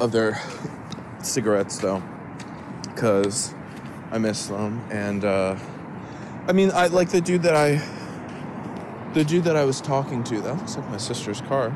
of 0.00 0.12
their 0.12 0.40
cigarettes 1.22 1.78
though, 1.78 2.02
because 2.82 3.54
I 4.10 4.18
miss 4.18 4.46
them. 4.46 4.84
And 4.90 5.24
uh, 5.24 5.56
I 6.46 6.52
mean, 6.52 6.70
I 6.72 6.88
like 6.88 7.10
the 7.10 7.20
dude 7.20 7.42
that 7.42 7.54
I, 7.54 7.80
the 9.14 9.24
dude 9.24 9.44
that 9.44 9.56
I 9.56 9.64
was 9.64 9.80
talking 9.80 10.24
to. 10.24 10.40
That 10.40 10.56
looks 10.56 10.76
like 10.76 10.88
my 10.90 10.96
sister's 10.96 11.40
car. 11.42 11.74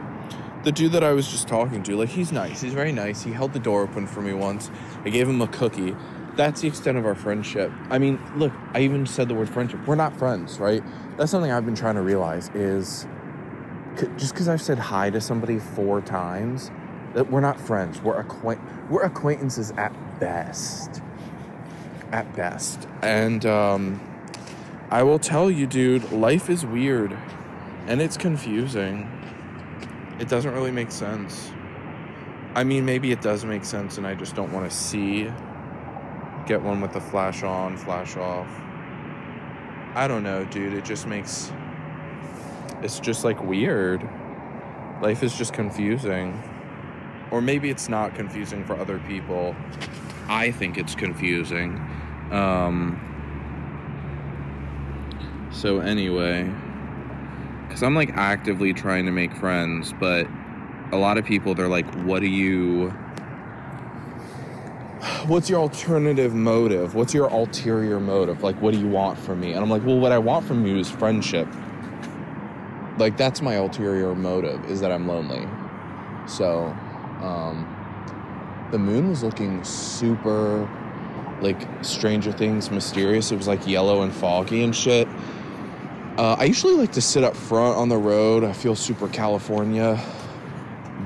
The 0.64 0.72
dude 0.72 0.92
that 0.92 1.04
I 1.04 1.12
was 1.12 1.28
just 1.28 1.46
talking 1.46 1.82
to, 1.84 1.96
like 1.96 2.08
he's 2.08 2.32
nice. 2.32 2.60
He's 2.60 2.74
very 2.74 2.92
nice. 2.92 3.22
He 3.22 3.30
held 3.30 3.52
the 3.52 3.60
door 3.60 3.82
open 3.82 4.06
for 4.06 4.20
me 4.20 4.32
once. 4.32 4.70
I 5.04 5.10
gave 5.10 5.28
him 5.28 5.40
a 5.40 5.46
cookie. 5.46 5.94
That's 6.36 6.60
the 6.60 6.68
extent 6.68 6.98
of 6.98 7.06
our 7.06 7.14
friendship. 7.14 7.72
I 7.90 7.98
mean, 7.98 8.20
look, 8.36 8.52
I 8.74 8.80
even 8.80 9.06
said 9.06 9.28
the 9.28 9.34
word 9.34 9.48
friendship. 9.48 9.86
We're 9.86 9.94
not 9.94 10.16
friends, 10.16 10.60
right? 10.60 10.82
That's 11.16 11.30
something 11.30 11.50
I've 11.50 11.64
been 11.64 11.74
trying 11.74 11.94
to 11.94 12.02
realize 12.02 12.50
is 12.54 13.06
just 14.16 14.34
because 14.34 14.48
I've 14.48 14.60
said 14.60 14.78
hi 14.78 15.08
to 15.10 15.20
somebody 15.20 15.58
four 15.58 16.02
times 16.02 16.70
that 17.14 17.30
we're 17.30 17.40
not 17.40 17.58
friends. 17.58 18.00
We're 18.02 18.20
acquaint 18.20 18.60
we're 18.90 19.02
acquaintances 19.02 19.72
at 19.72 19.92
best. 20.20 21.02
At 22.12 22.34
best. 22.36 22.86
And 23.02 23.44
um, 23.46 24.00
I 24.90 25.02
will 25.02 25.18
tell 25.18 25.50
you, 25.50 25.66
dude, 25.66 26.12
life 26.12 26.50
is 26.50 26.64
weird 26.64 27.16
and 27.86 28.00
it's 28.00 28.16
confusing. 28.16 29.10
It 30.20 30.28
doesn't 30.28 30.52
really 30.52 30.70
make 30.70 30.90
sense. 30.90 31.50
I 32.54 32.64
mean, 32.64 32.84
maybe 32.84 33.12
it 33.12 33.20
does 33.20 33.44
make 33.44 33.64
sense 33.64 33.98
and 33.98 34.06
I 34.06 34.14
just 34.14 34.34
don't 34.34 34.52
want 34.52 34.70
to 34.70 34.76
see. 34.76 35.30
Get 36.46 36.62
one 36.62 36.80
with 36.80 36.92
the 36.92 37.00
flash 37.00 37.42
on, 37.42 37.76
flash 37.76 38.16
off. 38.16 38.48
I 39.94 40.06
don't 40.06 40.22
know, 40.22 40.44
dude. 40.44 40.74
It 40.74 40.84
just 40.84 41.06
makes. 41.06 41.52
It's 42.82 43.00
just 43.00 43.24
like 43.24 43.42
weird. 43.42 44.08
Life 45.02 45.22
is 45.22 45.36
just 45.36 45.52
confusing 45.52 46.42
or 47.30 47.40
maybe 47.40 47.70
it's 47.70 47.88
not 47.88 48.14
confusing 48.14 48.64
for 48.64 48.78
other 48.78 48.98
people. 49.00 49.54
I 50.28 50.50
think 50.50 50.78
it's 50.78 50.94
confusing. 50.94 51.74
Um, 52.30 53.02
so, 55.52 55.80
anyway, 55.80 56.50
because 57.66 57.82
I'm 57.82 57.94
like 57.94 58.10
actively 58.14 58.72
trying 58.72 59.06
to 59.06 59.12
make 59.12 59.34
friends, 59.36 59.92
but 59.98 60.26
a 60.92 60.96
lot 60.96 61.18
of 61.18 61.24
people, 61.24 61.54
they're 61.54 61.68
like, 61.68 61.92
what 62.04 62.20
do 62.20 62.28
you. 62.28 62.94
What's 65.26 65.50
your 65.50 65.60
alternative 65.60 66.34
motive? 66.34 66.94
What's 66.94 67.12
your 67.12 67.26
ulterior 67.26 68.00
motive? 68.00 68.42
Like, 68.42 68.60
what 68.62 68.72
do 68.72 68.80
you 68.80 68.88
want 68.88 69.18
from 69.18 69.40
me? 69.40 69.52
And 69.52 69.60
I'm 69.60 69.68
like, 69.68 69.84
well, 69.84 69.98
what 69.98 70.12
I 70.12 70.18
want 70.18 70.46
from 70.46 70.66
you 70.66 70.78
is 70.78 70.90
friendship. 70.90 71.46
Like, 72.98 73.16
that's 73.16 73.42
my 73.42 73.54
ulterior 73.54 74.14
motive, 74.14 74.64
is 74.70 74.80
that 74.80 74.90
I'm 74.90 75.06
lonely. 75.06 75.46
So, 76.26 76.64
um, 77.22 77.72
the 78.72 78.78
moon 78.78 79.10
was 79.10 79.22
looking 79.22 79.62
super 79.64 80.68
like 81.40 81.60
Stranger 81.84 82.32
Things 82.32 82.70
mysterious. 82.70 83.30
It 83.30 83.36
was 83.36 83.46
like 83.46 83.66
yellow 83.66 84.02
and 84.02 84.12
foggy 84.12 84.62
and 84.62 84.74
shit. 84.74 85.06
Uh, 86.16 86.36
I 86.38 86.44
usually 86.44 86.74
like 86.74 86.92
to 86.92 87.02
sit 87.02 87.22
up 87.22 87.36
front 87.36 87.76
on 87.76 87.90
the 87.90 87.98
road. 87.98 88.42
I 88.42 88.54
feel 88.54 88.74
super 88.74 89.08
California, 89.08 90.02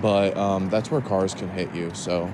but 0.01 0.37
um, 0.37 0.71
that's 0.71 0.91
where 0.91 1.01
cars 1.01 1.35
can 1.35 1.49
hit 1.49 1.75
you. 1.75 1.91
So 1.95 2.33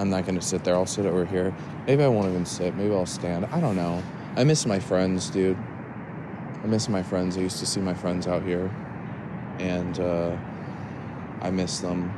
I'm 0.00 0.08
not 0.08 0.24
gonna 0.24 0.40
sit 0.40 0.64
there. 0.64 0.74
I'll 0.74 0.86
sit 0.86 1.04
over 1.04 1.26
here. 1.26 1.54
Maybe 1.86 2.02
I 2.02 2.08
won't 2.08 2.28
even 2.28 2.46
sit. 2.46 2.74
Maybe 2.74 2.94
I'll 2.94 3.04
stand. 3.04 3.44
I 3.52 3.60
don't 3.60 3.76
know. 3.76 4.02
I 4.34 4.44
miss 4.44 4.64
my 4.64 4.78
friends, 4.78 5.28
dude. 5.28 5.58
I 6.64 6.66
miss 6.66 6.88
my 6.88 7.02
friends. 7.02 7.36
I 7.36 7.40
used 7.40 7.58
to 7.58 7.66
see 7.66 7.80
my 7.80 7.92
friends 7.92 8.26
out 8.26 8.42
here, 8.42 8.70
and 9.58 10.00
uh, 10.00 10.36
I 11.42 11.50
miss 11.50 11.80
them 11.80 12.12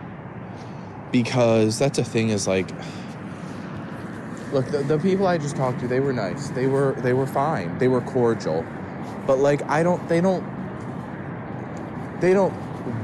because 1.11 1.79
that's 1.79 1.99
a 1.99 2.05
thing 2.05 2.31
is 2.31 2.47
like 2.47 2.69
look 4.53 4.67
the, 4.71 4.79
the 4.85 4.99
people 4.99 5.27
i 5.27 5.37
just 5.37 5.57
talked 5.57 5.79
to 5.79 5.87
they 5.87 6.01
were 6.01 6.13
nice 6.13 6.49
they 6.51 6.67
were 6.67 6.93
they 6.99 7.13
were 7.13 7.27
fine 7.27 7.77
they 7.79 7.89
were 7.89 8.01
cordial 8.01 8.65
but 9.27 9.39
like 9.39 9.63
i 9.69 9.83
don't 9.83 10.09
they 10.09 10.23
don't 10.23 10.43
they 12.21 12.33
don't 12.33 12.55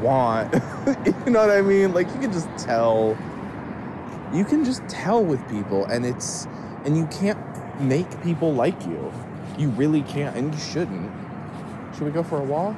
want 0.01 0.53
you 1.27 1.31
know 1.31 1.41
what 1.41 1.51
i 1.51 1.61
mean 1.61 1.93
like 1.93 2.07
you 2.15 2.21
can 2.21 2.33
just 2.33 2.49
tell 2.57 3.17
you 4.33 4.45
can 4.45 4.65
just 4.65 4.87
tell 4.89 5.23
with 5.25 5.47
people 5.49 5.85
and 5.87 6.05
it's 6.05 6.47
and 6.85 6.97
you 6.97 7.07
can't 7.07 7.39
make 7.81 8.23
people 8.23 8.53
like 8.55 8.87
you 8.87 9.13
you 9.59 9.69
really 9.71 10.03
can't 10.03 10.37
and 10.37 10.53
you 10.53 10.61
shouldn't 10.61 11.11
should 11.95 12.03
we 12.03 12.11
go 12.11 12.23
for 12.23 12.39
a 12.39 12.45
walk 12.45 12.77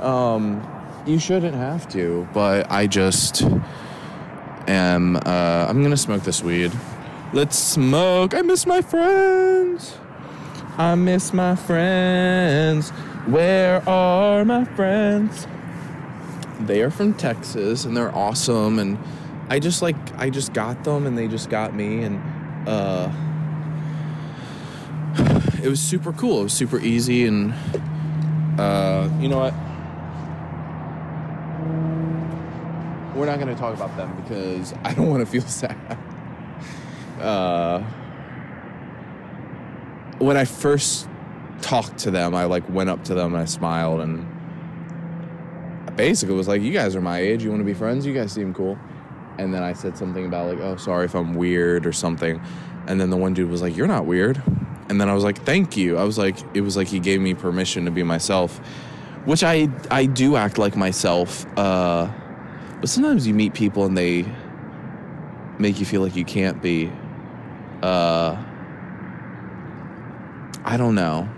um 0.00 0.62
you 1.06 1.18
shouldn't 1.18 1.54
have 1.54 1.88
to 1.88 2.26
but 2.32 2.70
i 2.70 2.86
just 2.86 3.42
am 4.68 5.16
uh, 5.16 5.66
I'm 5.68 5.82
gonna 5.82 5.96
smoke 5.96 6.22
this 6.22 6.42
weed. 6.42 6.72
Let's 7.32 7.58
smoke. 7.58 8.34
I 8.34 8.42
miss 8.42 8.66
my 8.66 8.80
friends. 8.80 9.96
I 10.76 10.94
miss 10.94 11.32
my 11.32 11.56
friends. 11.56 12.90
Where 13.26 13.86
are 13.88 14.44
my 14.44 14.64
friends? 14.64 15.46
They 16.60 16.82
are 16.82 16.90
from 16.90 17.14
Texas 17.14 17.84
and 17.84 17.96
they're 17.96 18.14
awesome 18.14 18.78
and 18.78 18.98
I 19.48 19.58
just 19.58 19.82
like 19.82 19.96
I 20.18 20.30
just 20.30 20.52
got 20.52 20.84
them 20.84 21.06
and 21.06 21.16
they 21.16 21.28
just 21.28 21.50
got 21.50 21.74
me 21.74 22.02
and 22.02 22.68
uh 22.68 23.10
it 25.62 25.68
was 25.68 25.80
super 25.80 26.12
cool. 26.12 26.40
It 26.40 26.44
was 26.44 26.52
super 26.52 26.78
easy 26.80 27.26
and 27.26 27.54
uh 28.58 29.08
you 29.20 29.28
know 29.28 29.38
what? 29.38 29.54
we're 33.14 33.26
not 33.26 33.38
going 33.38 33.54
to 33.54 33.60
talk 33.60 33.74
about 33.74 33.96
them 33.96 34.14
because 34.22 34.74
I 34.84 34.92
don't 34.92 35.08
want 35.08 35.20
to 35.20 35.26
feel 35.26 35.42
sad. 35.48 35.76
Uh, 37.20 37.80
when 40.18 40.36
I 40.36 40.44
first 40.44 41.08
talked 41.62 41.98
to 41.98 42.10
them, 42.10 42.34
I 42.34 42.44
like 42.44 42.68
went 42.68 42.90
up 42.90 43.04
to 43.04 43.14
them 43.14 43.34
and 43.34 43.42
I 43.42 43.46
smiled 43.46 44.00
and 44.00 44.26
I 45.86 45.90
basically 45.92 46.34
was 46.34 46.48
like, 46.48 46.60
"You 46.60 46.72
guys 46.72 46.96
are 46.96 47.00
my 47.00 47.18
age. 47.18 47.44
You 47.44 47.50
want 47.50 47.60
to 47.60 47.64
be 47.64 47.74
friends? 47.74 48.04
You 48.04 48.14
guys 48.14 48.32
seem 48.32 48.52
cool." 48.52 48.78
And 49.38 49.52
then 49.52 49.62
I 49.62 49.72
said 49.72 49.96
something 49.96 50.24
about 50.24 50.48
like, 50.48 50.60
"Oh, 50.60 50.76
sorry 50.76 51.06
if 51.06 51.14
I'm 51.14 51.34
weird 51.34 51.86
or 51.86 51.92
something." 51.92 52.40
And 52.86 53.00
then 53.00 53.10
the 53.10 53.16
one 53.16 53.34
dude 53.34 53.50
was 53.50 53.62
like, 53.62 53.76
"You're 53.76 53.86
not 53.86 54.06
weird." 54.06 54.42
And 54.88 55.00
then 55.00 55.08
I 55.08 55.14
was 55.14 55.24
like, 55.24 55.42
"Thank 55.44 55.76
you." 55.76 55.96
I 55.96 56.04
was 56.04 56.18
like, 56.18 56.36
it 56.54 56.60
was 56.60 56.76
like 56.76 56.88
he 56.88 57.00
gave 57.00 57.20
me 57.20 57.34
permission 57.34 57.84
to 57.86 57.90
be 57.90 58.02
myself, 58.02 58.58
which 59.24 59.42
I 59.42 59.68
I 59.90 60.06
do 60.06 60.36
act 60.36 60.58
like 60.58 60.76
myself. 60.76 61.46
Uh, 61.58 62.08
but 62.80 62.88
sometimes 62.88 63.26
you 63.26 63.34
meet 63.34 63.54
people 63.54 63.84
and 63.86 63.96
they 63.96 64.26
make 65.58 65.80
you 65.80 65.86
feel 65.86 66.02
like 66.02 66.16
you 66.16 66.24
can't 66.24 66.60
be. 66.62 66.92
Uh, 67.82 68.36
I 70.64 70.76
don't 70.76 70.94
know. 70.94 71.28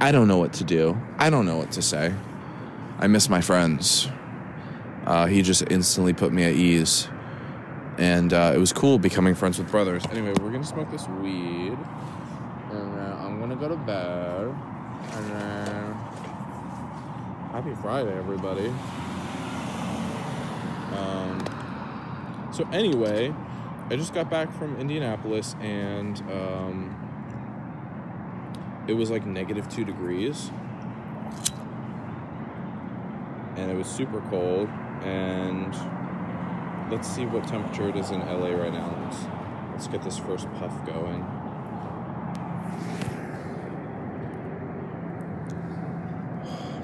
I 0.00 0.12
don't 0.12 0.28
know 0.28 0.38
what 0.38 0.54
to 0.54 0.64
do. 0.64 1.00
I 1.18 1.30
don't 1.30 1.46
know 1.46 1.56
what 1.56 1.72
to 1.72 1.82
say. 1.82 2.14
I 2.98 3.06
miss 3.06 3.28
my 3.28 3.40
friends. 3.40 4.08
Uh, 5.06 5.26
he 5.26 5.42
just 5.42 5.62
instantly 5.70 6.12
put 6.12 6.32
me 6.32 6.44
at 6.44 6.54
ease. 6.54 7.08
And 7.98 8.32
uh, 8.32 8.52
it 8.54 8.58
was 8.58 8.72
cool 8.72 8.98
becoming 8.98 9.34
friends 9.34 9.58
with 9.58 9.70
brothers. 9.70 10.04
Anyway, 10.10 10.32
we're 10.40 10.50
to 10.52 10.64
smoke 10.64 10.90
this 10.90 11.06
weed. 11.08 11.76
And 12.70 12.96
then 12.96 13.12
I'm 13.12 13.40
gonna 13.40 13.56
go 13.56 13.68
to 13.68 13.76
bed. 13.76 14.54
And 15.12 15.30
then 15.30 15.92
happy 17.52 17.74
Friday, 17.82 18.16
everybody. 18.16 18.68
Um, 20.96 22.48
so 22.52 22.66
anyway, 22.72 23.34
I 23.90 23.96
just 23.96 24.14
got 24.14 24.30
back 24.30 24.52
from 24.52 24.76
Indianapolis 24.78 25.56
and 25.60 26.20
um, 26.30 26.96
it 28.86 28.92
was 28.92 29.10
like 29.10 29.26
negative 29.26 29.68
two 29.68 29.84
degrees. 29.84 30.50
And 33.56 33.70
it 33.70 33.76
was 33.76 33.88
super 33.88 34.20
cold. 34.30 34.68
And 35.02 35.74
let's 36.90 37.08
see 37.08 37.26
what 37.26 37.46
temperature 37.46 37.88
it 37.88 37.96
is 37.96 38.10
in 38.10 38.20
LA 38.20 38.48
right 38.48 38.72
now. 38.72 38.94
Let's, 39.04 39.24
let's 39.72 39.88
get 39.88 40.02
this 40.02 40.18
first 40.18 40.46
puff 40.54 40.86
going. 40.86 41.24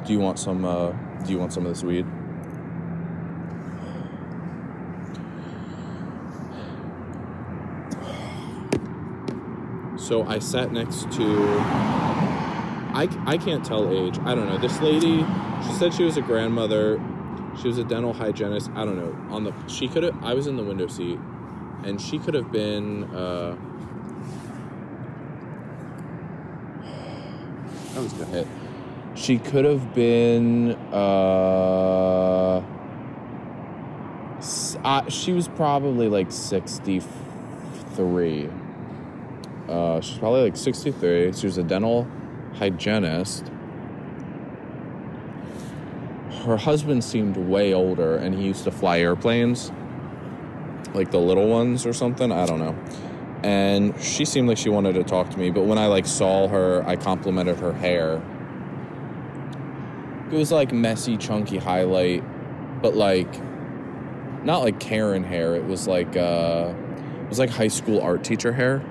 Do 0.07 0.13
you 0.13 0.21
want 0.21 0.39
some? 0.39 0.65
Uh, 0.65 0.93
do 1.25 1.33
you 1.33 1.39
want 1.39 1.53
some 1.53 1.67
of 1.67 1.75
this 1.75 1.83
weed? 1.83 2.07
So 9.99 10.23
I 10.23 10.39
sat 10.39 10.71
next 10.71 11.11
to. 11.13 11.59
I, 12.95 13.09
I 13.27 13.37
can't 13.37 13.65
tell 13.65 13.93
age. 13.93 14.17
I 14.21 14.37
don't 14.37 14.49
know. 14.49 14.57
This 14.59 14.81
lady, 14.81 15.27
she 15.67 15.73
said 15.73 15.93
she 15.93 16.05
was 16.05 16.17
a 16.17 16.23
grandmother. 16.23 17.01
She 17.61 17.69
was 17.69 17.79
a 17.79 17.85
dental 17.85 18.13
hygienist. 18.13 18.71
I 18.75 18.85
don't 18.85 18.97
know. 18.97 19.35
On 19.35 19.45
the 19.45 19.53
she 19.69 19.89
could 19.89 20.03
have. 20.03 20.23
I 20.25 20.35
was 20.35 20.47
in 20.47 20.57
the 20.57 20.63
window 20.63 20.87
seat, 20.87 21.19
and 21.85 22.01
she 22.01 22.19
could 22.19 22.35
have 22.35 22.53
been. 22.53 23.05
Uh, 23.05 23.57
that 27.95 28.03
was 28.03 28.13
a 28.13 28.17
good 28.17 28.29
hit. 28.29 28.47
She 29.15 29.39
could 29.39 29.65
have 29.65 29.95
been. 29.95 30.73
Uh, 30.93 32.63
uh, 34.85 35.09
she 35.09 35.33
was 35.33 35.49
probably 35.49 36.09
like 36.09 36.31
sixty-three. 36.31 38.51
Uh, 39.69 40.01
she's 40.01 40.19
probably 40.19 40.43
like 40.43 40.57
63. 40.57 41.33
She 41.33 41.47
was 41.47 41.59
a 41.59 41.63
dental 41.63 42.07
hygienist. 42.55 43.51
Her 46.47 46.57
husband 46.57 47.03
seemed 47.03 47.37
way 47.37 47.75
older, 47.75 48.17
and 48.17 48.33
he 48.33 48.45
used 48.45 48.63
to 48.65 48.71
fly 48.71 49.01
airplanes, 49.01 49.73
like 50.95 51.11
the 51.11 51.19
little 51.19 51.49
ones 51.49 51.85
or 51.85 51.93
something. 51.93 52.31
I 52.31 52.47
don't 52.47 52.61
know. 52.61 52.77
And 53.43 54.01
she 54.01 54.25
seemed 54.25 54.47
like 54.47 54.57
she 54.57 54.69
wanted 54.69 54.93
to 54.93 55.03
talk 55.03 55.29
to 55.31 55.39
me, 55.39 55.51
but 55.51 55.65
when 55.65 55.77
I 55.77 55.89
like 55.89 56.07
saw 56.07 56.47
her, 56.47 56.85
I 56.87 56.95
complimented 56.95 57.59
her 57.59 57.73
hair. 57.73 58.23
It 60.31 60.37
was 60.37 60.53
like 60.53 60.73
messy, 60.73 61.17
chunky 61.17 61.59
highlight, 61.59 62.23
but 62.81 62.95
like 62.95 63.43
not 64.45 64.59
like 64.59 64.79
Karen 64.79 65.25
hair. 65.25 65.57
It 65.57 65.65
was 65.65 65.89
like 65.89 66.17
uh, 66.17 66.73
it 67.23 67.29
was 67.29 67.41
like 67.41 67.51
high 67.51 67.67
school 67.67 68.01
art 68.01 68.23
teacher 68.23 68.53
hair. 68.53 68.85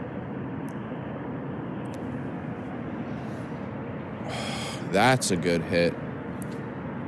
That's 4.91 5.31
a 5.31 5.38
good 5.38 5.62
hit. 5.62 5.93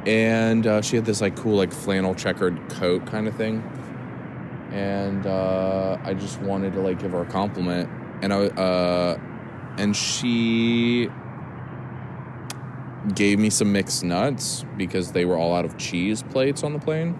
And 0.07 0.65
uh, 0.65 0.81
she 0.81 0.95
had 0.95 1.03
this 1.03 1.19
like 1.19 1.35
cool 1.35 1.57
like 1.57 1.73
flannel 1.73 2.15
checkered 2.15 2.69
coat 2.69 3.05
kind 3.05 3.27
of 3.27 3.35
thing. 3.35 3.61
And 4.71 5.27
uh, 5.27 5.97
I 6.01 6.13
just 6.13 6.39
wanted 6.39 6.73
to 6.73 6.79
like 6.79 6.99
give 6.99 7.11
her 7.11 7.23
a 7.23 7.25
compliment. 7.25 7.89
And 8.21 8.33
I 8.33 8.45
uh, 8.47 9.19
and 9.77 9.93
she 9.93 11.09
gave 13.13 13.37
me 13.37 13.49
some 13.49 13.73
mixed 13.73 14.05
nuts 14.05 14.65
because 14.77 15.11
they 15.11 15.25
were 15.25 15.37
all 15.37 15.53
out 15.53 15.65
of 15.65 15.77
cheese 15.77 16.23
plates 16.23 16.63
on 16.63 16.71
the 16.71 16.79
plane. 16.79 17.19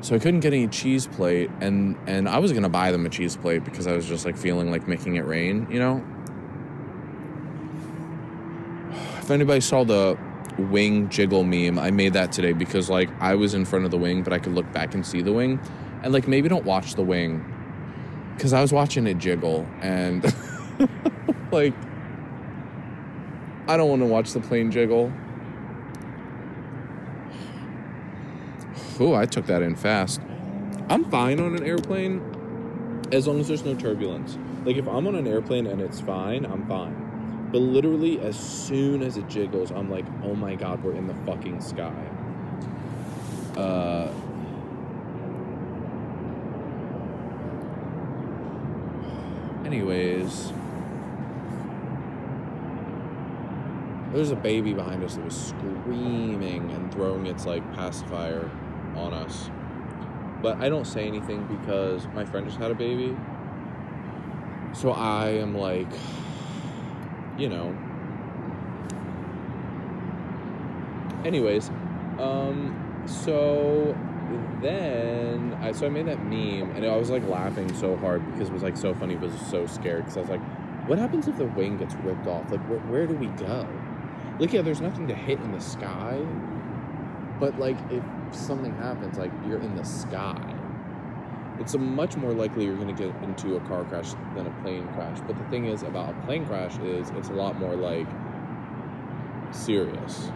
So 0.00 0.16
I 0.16 0.18
couldn't 0.18 0.40
get 0.40 0.52
any 0.52 0.66
cheese 0.66 1.06
plate 1.06 1.50
and 1.60 1.96
and 2.08 2.28
I 2.28 2.38
was 2.38 2.50
to 2.52 2.68
buy 2.68 2.90
them 2.90 3.06
a 3.06 3.08
cheese 3.08 3.36
plate 3.36 3.64
because 3.64 3.86
I 3.86 3.92
was 3.92 4.06
just 4.06 4.24
like 4.24 4.36
feeling 4.36 4.72
like 4.72 4.88
making 4.88 5.16
it 5.16 5.24
rain, 5.24 5.68
you 5.70 5.78
know? 5.78 6.04
If 9.18 9.30
anybody 9.30 9.60
saw 9.60 9.84
the 9.84 10.18
wing 10.58 11.08
jiggle 11.08 11.44
meme, 11.44 11.78
I 11.78 11.90
made 11.90 12.12
that 12.14 12.32
today 12.32 12.52
because 12.52 12.90
like 12.90 13.08
I 13.20 13.34
was 13.34 13.54
in 13.54 13.64
front 13.64 13.84
of 13.84 13.90
the 13.90 13.98
wing, 13.98 14.22
but 14.22 14.32
I 14.32 14.38
could 14.38 14.54
look 14.54 14.70
back 14.72 14.94
and 14.94 15.06
see 15.06 15.22
the 15.22 15.32
wing. 15.32 15.60
And 16.02 16.12
like 16.12 16.28
maybe 16.28 16.48
don't 16.48 16.64
watch 16.64 16.94
the 16.94 17.02
wing 17.02 17.44
because 18.34 18.52
I 18.52 18.60
was 18.60 18.72
watching 18.72 19.06
it 19.06 19.18
jiggle 19.18 19.66
and 19.80 20.24
like 21.52 21.74
I 23.66 23.76
don't 23.76 23.88
want 23.88 24.02
to 24.02 24.06
watch 24.06 24.32
the 24.32 24.40
plane 24.40 24.70
jiggle. 24.70 25.12
Ooh, 29.00 29.14
I 29.14 29.26
took 29.26 29.46
that 29.46 29.62
in 29.62 29.76
fast. 29.76 30.20
I'm 30.88 31.04
fine 31.10 31.38
on 31.38 31.54
an 31.54 31.62
airplane 31.62 32.22
as 33.12 33.26
long 33.26 33.40
as 33.40 33.48
there's 33.48 33.64
no 33.64 33.74
turbulence. 33.74 34.38
Like 34.64 34.76
if 34.76 34.88
I'm 34.88 35.06
on 35.06 35.14
an 35.14 35.26
airplane 35.26 35.66
and 35.66 35.80
it's 35.80 36.00
fine, 36.00 36.44
I'm 36.44 36.66
fine. 36.66 37.07
But 37.50 37.62
literally, 37.62 38.20
as 38.20 38.38
soon 38.38 39.02
as 39.02 39.16
it 39.16 39.26
jiggles, 39.28 39.70
I'm 39.70 39.90
like, 39.90 40.04
oh 40.22 40.34
my 40.34 40.54
god, 40.54 40.82
we're 40.82 40.92
in 40.92 41.06
the 41.06 41.14
fucking 41.24 41.62
sky. 41.62 41.94
Uh, 43.56 44.12
anyways, 49.64 50.52
there's 54.12 54.30
a 54.30 54.36
baby 54.36 54.74
behind 54.74 55.02
us 55.02 55.14
that 55.14 55.24
was 55.24 55.34
screaming 55.34 56.70
and 56.70 56.92
throwing 56.92 57.26
its 57.26 57.46
like 57.46 57.62
pacifier 57.74 58.50
on 58.94 59.14
us. 59.14 59.50
But 60.42 60.58
I 60.58 60.68
don't 60.68 60.86
say 60.86 61.06
anything 61.06 61.46
because 61.46 62.06
my 62.14 62.24
friend 62.24 62.46
just 62.46 62.58
had 62.58 62.70
a 62.70 62.74
baby. 62.74 63.16
So 64.74 64.92
I 64.92 65.30
am 65.30 65.56
like, 65.56 65.88
you 67.38 67.48
know. 67.48 67.74
Anyways, 71.24 71.70
um, 72.18 73.04
so 73.06 73.96
then 74.60 75.56
I 75.60 75.72
so 75.72 75.86
I 75.86 75.88
made 75.88 76.06
that 76.06 76.22
meme 76.24 76.70
and 76.76 76.84
I 76.84 76.96
was 76.96 77.10
like 77.10 77.26
laughing 77.26 77.72
so 77.74 77.96
hard 77.96 78.24
because 78.32 78.48
it 78.48 78.52
was 78.52 78.62
like 78.62 78.76
so 78.76 78.94
funny, 78.94 79.14
but 79.14 79.30
was 79.30 79.40
so 79.40 79.66
scared 79.66 80.04
because 80.04 80.16
I 80.16 80.20
was 80.20 80.30
like, 80.30 80.42
what 80.88 80.98
happens 80.98 81.28
if 81.28 81.36
the 81.36 81.44
wing 81.44 81.78
gets 81.78 81.94
ripped 81.96 82.26
off? 82.26 82.50
Like, 82.50 82.60
where, 82.62 82.78
where 82.80 83.06
do 83.06 83.14
we 83.14 83.26
go? 83.26 83.66
Like, 84.38 84.52
yeah, 84.52 84.62
there's 84.62 84.80
nothing 84.80 85.08
to 85.08 85.14
hit 85.14 85.40
in 85.40 85.52
the 85.52 85.60
sky, 85.60 86.24
but 87.40 87.58
like 87.58 87.76
if 87.90 88.02
something 88.32 88.74
happens, 88.76 89.18
like 89.18 89.32
you're 89.46 89.60
in 89.60 89.76
the 89.76 89.84
sky. 89.84 90.57
It's 91.60 91.76
much 91.76 92.16
more 92.16 92.32
likely 92.32 92.64
you're 92.64 92.76
going 92.76 92.94
to 92.94 93.02
get 93.02 93.14
into 93.22 93.56
a 93.56 93.60
car 93.60 93.84
crash 93.84 94.12
than 94.34 94.46
a 94.46 94.62
plane 94.62 94.86
crash. 94.94 95.18
But 95.26 95.36
the 95.36 95.44
thing 95.44 95.66
is 95.66 95.82
about 95.82 96.10
a 96.10 96.20
plane 96.26 96.46
crash 96.46 96.78
is 96.78 97.10
it's 97.10 97.28
a 97.28 97.32
lot 97.32 97.58
more 97.58 97.74
like 97.74 98.06
serious. 99.50 100.30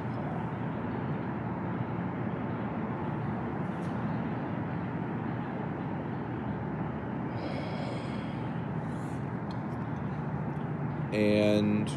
And 11.13 11.91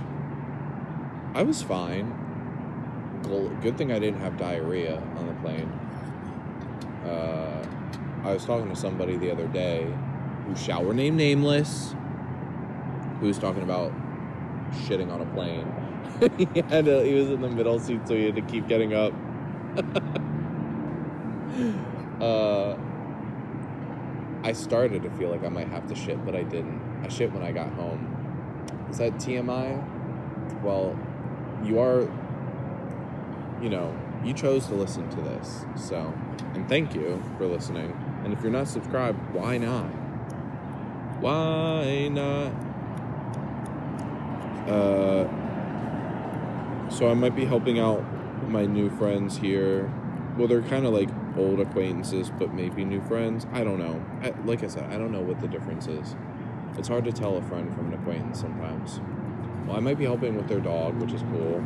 I 1.34 1.42
was 1.44 1.62
fine. 1.62 2.14
Good 3.62 3.78
thing 3.78 3.92
I 3.92 4.00
didn't 4.00 4.20
have 4.20 4.38
diarrhea 4.38 5.02
on 5.18 5.28
the 5.28 5.34
plane. 5.36 5.72
Uh, 7.06 7.66
I 8.26 8.34
was 8.34 8.44
talking 8.44 8.68
to 8.70 8.76
somebody 8.76 9.18
the 9.18 9.32
other 9.32 9.48
day 9.48 9.88
who 10.48 10.56
shall 10.56 10.84
remain 10.84 11.16
nameless, 11.16 11.94
who 13.20 13.28
was 13.28 13.38
talking 13.38 13.62
about 13.62 13.94
shitting 14.72 15.12
on 15.12 15.22
a 15.22 15.26
plane. 15.28 15.72
he 16.38 16.46
had 16.70 16.86
to, 16.86 17.04
he 17.04 17.14
was 17.14 17.30
in 17.30 17.42
the 17.42 17.50
middle 17.50 17.80
seat, 17.80 18.02
so 18.08 18.16
he 18.16 18.26
had 18.26 18.36
to 18.36 18.42
keep 18.42 18.68
getting 18.68 18.96
up. 18.96 19.14
uh, 22.20 22.76
I 24.44 24.54
started 24.54 25.04
to 25.04 25.12
feel 25.12 25.30
like 25.30 25.44
I 25.44 25.50
might 25.50 25.68
have 25.68 25.88
to 25.90 25.96
shit, 25.96 26.26
but 26.26 26.36
I 26.36 26.42
didn't. 26.42 26.82
I 27.04 27.10
shit 27.10 27.32
when 27.32 27.44
I 27.44 27.52
got 27.52 27.72
home. 27.74 28.12
Is 28.90 28.98
that 28.98 29.14
TMI? 29.18 29.84
Well, 30.64 30.98
you 31.64 31.80
are, 31.80 32.10
you 33.62 33.70
know, 33.70 33.96
you 34.24 34.34
chose 34.34 34.66
to 34.68 34.74
listen 34.74 35.08
to 35.12 35.22
this, 35.22 35.64
so, 35.76 36.12
and 36.56 36.68
thank 36.68 36.96
you 36.96 37.22
for 37.38 37.46
listening. 37.46 37.96
And 38.26 38.34
if 38.34 38.42
you're 38.42 38.52
not 38.52 38.68
subscribed, 38.68 39.20
why 39.34 39.60
not? 39.60 39.86
Why 41.22 42.08
not? 42.08 42.52
Uh, 44.68 45.30
so 46.90 47.08
I 47.08 47.14
might 47.14 47.36
be 47.36 47.46
helping 47.46 47.78
out 47.78 48.04
my 48.50 48.66
new 48.66 48.90
friends 48.90 49.38
here. 49.38 49.94
Well, 50.38 50.48
they're 50.48 50.64
kind 50.64 50.88
of 50.88 50.94
like 50.94 51.10
old 51.38 51.60
acquaintances, 51.60 52.32
but 52.32 52.52
maybe 52.52 52.84
new 52.84 53.02
friends. 53.02 53.46
I 53.54 53.64
don't 53.64 53.78
know. 53.78 54.04
I, 54.24 54.32
like 54.44 54.64
I 54.64 54.68
said, 54.68 54.92
I 54.92 54.98
don't 54.98 55.12
know 55.12 55.22
what 55.22 55.40
the 55.40 55.48
difference 55.48 55.86
is. 55.86 56.16
It's 56.80 56.88
hard 56.88 57.06
to 57.06 57.12
tell 57.12 57.38
a 57.38 57.44
friend 57.44 57.74
from 57.76 57.94
an 57.94 57.94
acquaintance 57.94 58.40
sometimes. 58.42 59.00
Well, 59.68 59.78
I 59.78 59.80
might 59.80 60.00
be 60.00 60.06
helping 60.06 60.36
with 60.36 60.48
their 60.48 60.60
dog, 60.60 60.96
which 61.00 61.14
is 61.14 61.22
cool. 61.22 61.64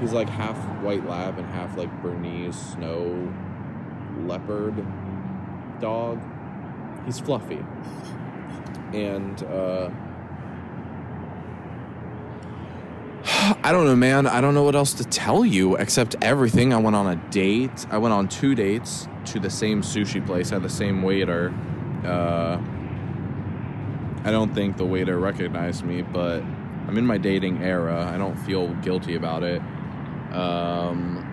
He's 0.00 0.12
like 0.12 0.28
half 0.28 0.56
white 0.82 1.06
lab 1.06 1.38
and 1.38 1.46
half 1.48 1.76
like 1.76 1.90
Bernese 2.02 2.58
snow 2.58 3.32
leopard 4.26 4.74
dog. 5.80 6.18
He's 7.04 7.20
fluffy. 7.20 7.64
And 8.92 9.42
uh 9.44 9.90
I 13.62 13.72
don't 13.72 13.84
know, 13.84 13.96
man. 13.96 14.26
I 14.26 14.40
don't 14.40 14.54
know 14.54 14.62
what 14.62 14.74
else 14.74 14.94
to 14.94 15.04
tell 15.04 15.44
you 15.44 15.76
except 15.76 16.16
everything. 16.22 16.72
I 16.72 16.78
went 16.78 16.96
on 16.96 17.06
a 17.06 17.16
date. 17.30 17.86
I 17.90 17.98
went 17.98 18.14
on 18.14 18.28
two 18.28 18.54
dates 18.54 19.06
to 19.26 19.38
the 19.38 19.50
same 19.50 19.82
sushi 19.82 20.24
place. 20.24 20.48
Had 20.48 20.62
the 20.62 20.70
same 20.70 21.02
waiter. 21.02 21.52
Uh, 22.04 22.58
I 24.24 24.30
don't 24.30 24.54
think 24.54 24.78
the 24.78 24.86
waiter 24.86 25.18
recognized 25.18 25.84
me, 25.84 26.02
but 26.02 26.42
I'm 26.88 26.96
in 26.96 27.04
my 27.06 27.18
dating 27.18 27.62
era. 27.62 28.10
I 28.12 28.16
don't 28.16 28.36
feel 28.36 28.74
guilty 28.76 29.14
about 29.14 29.42
it. 29.42 29.60
Um, 30.32 31.26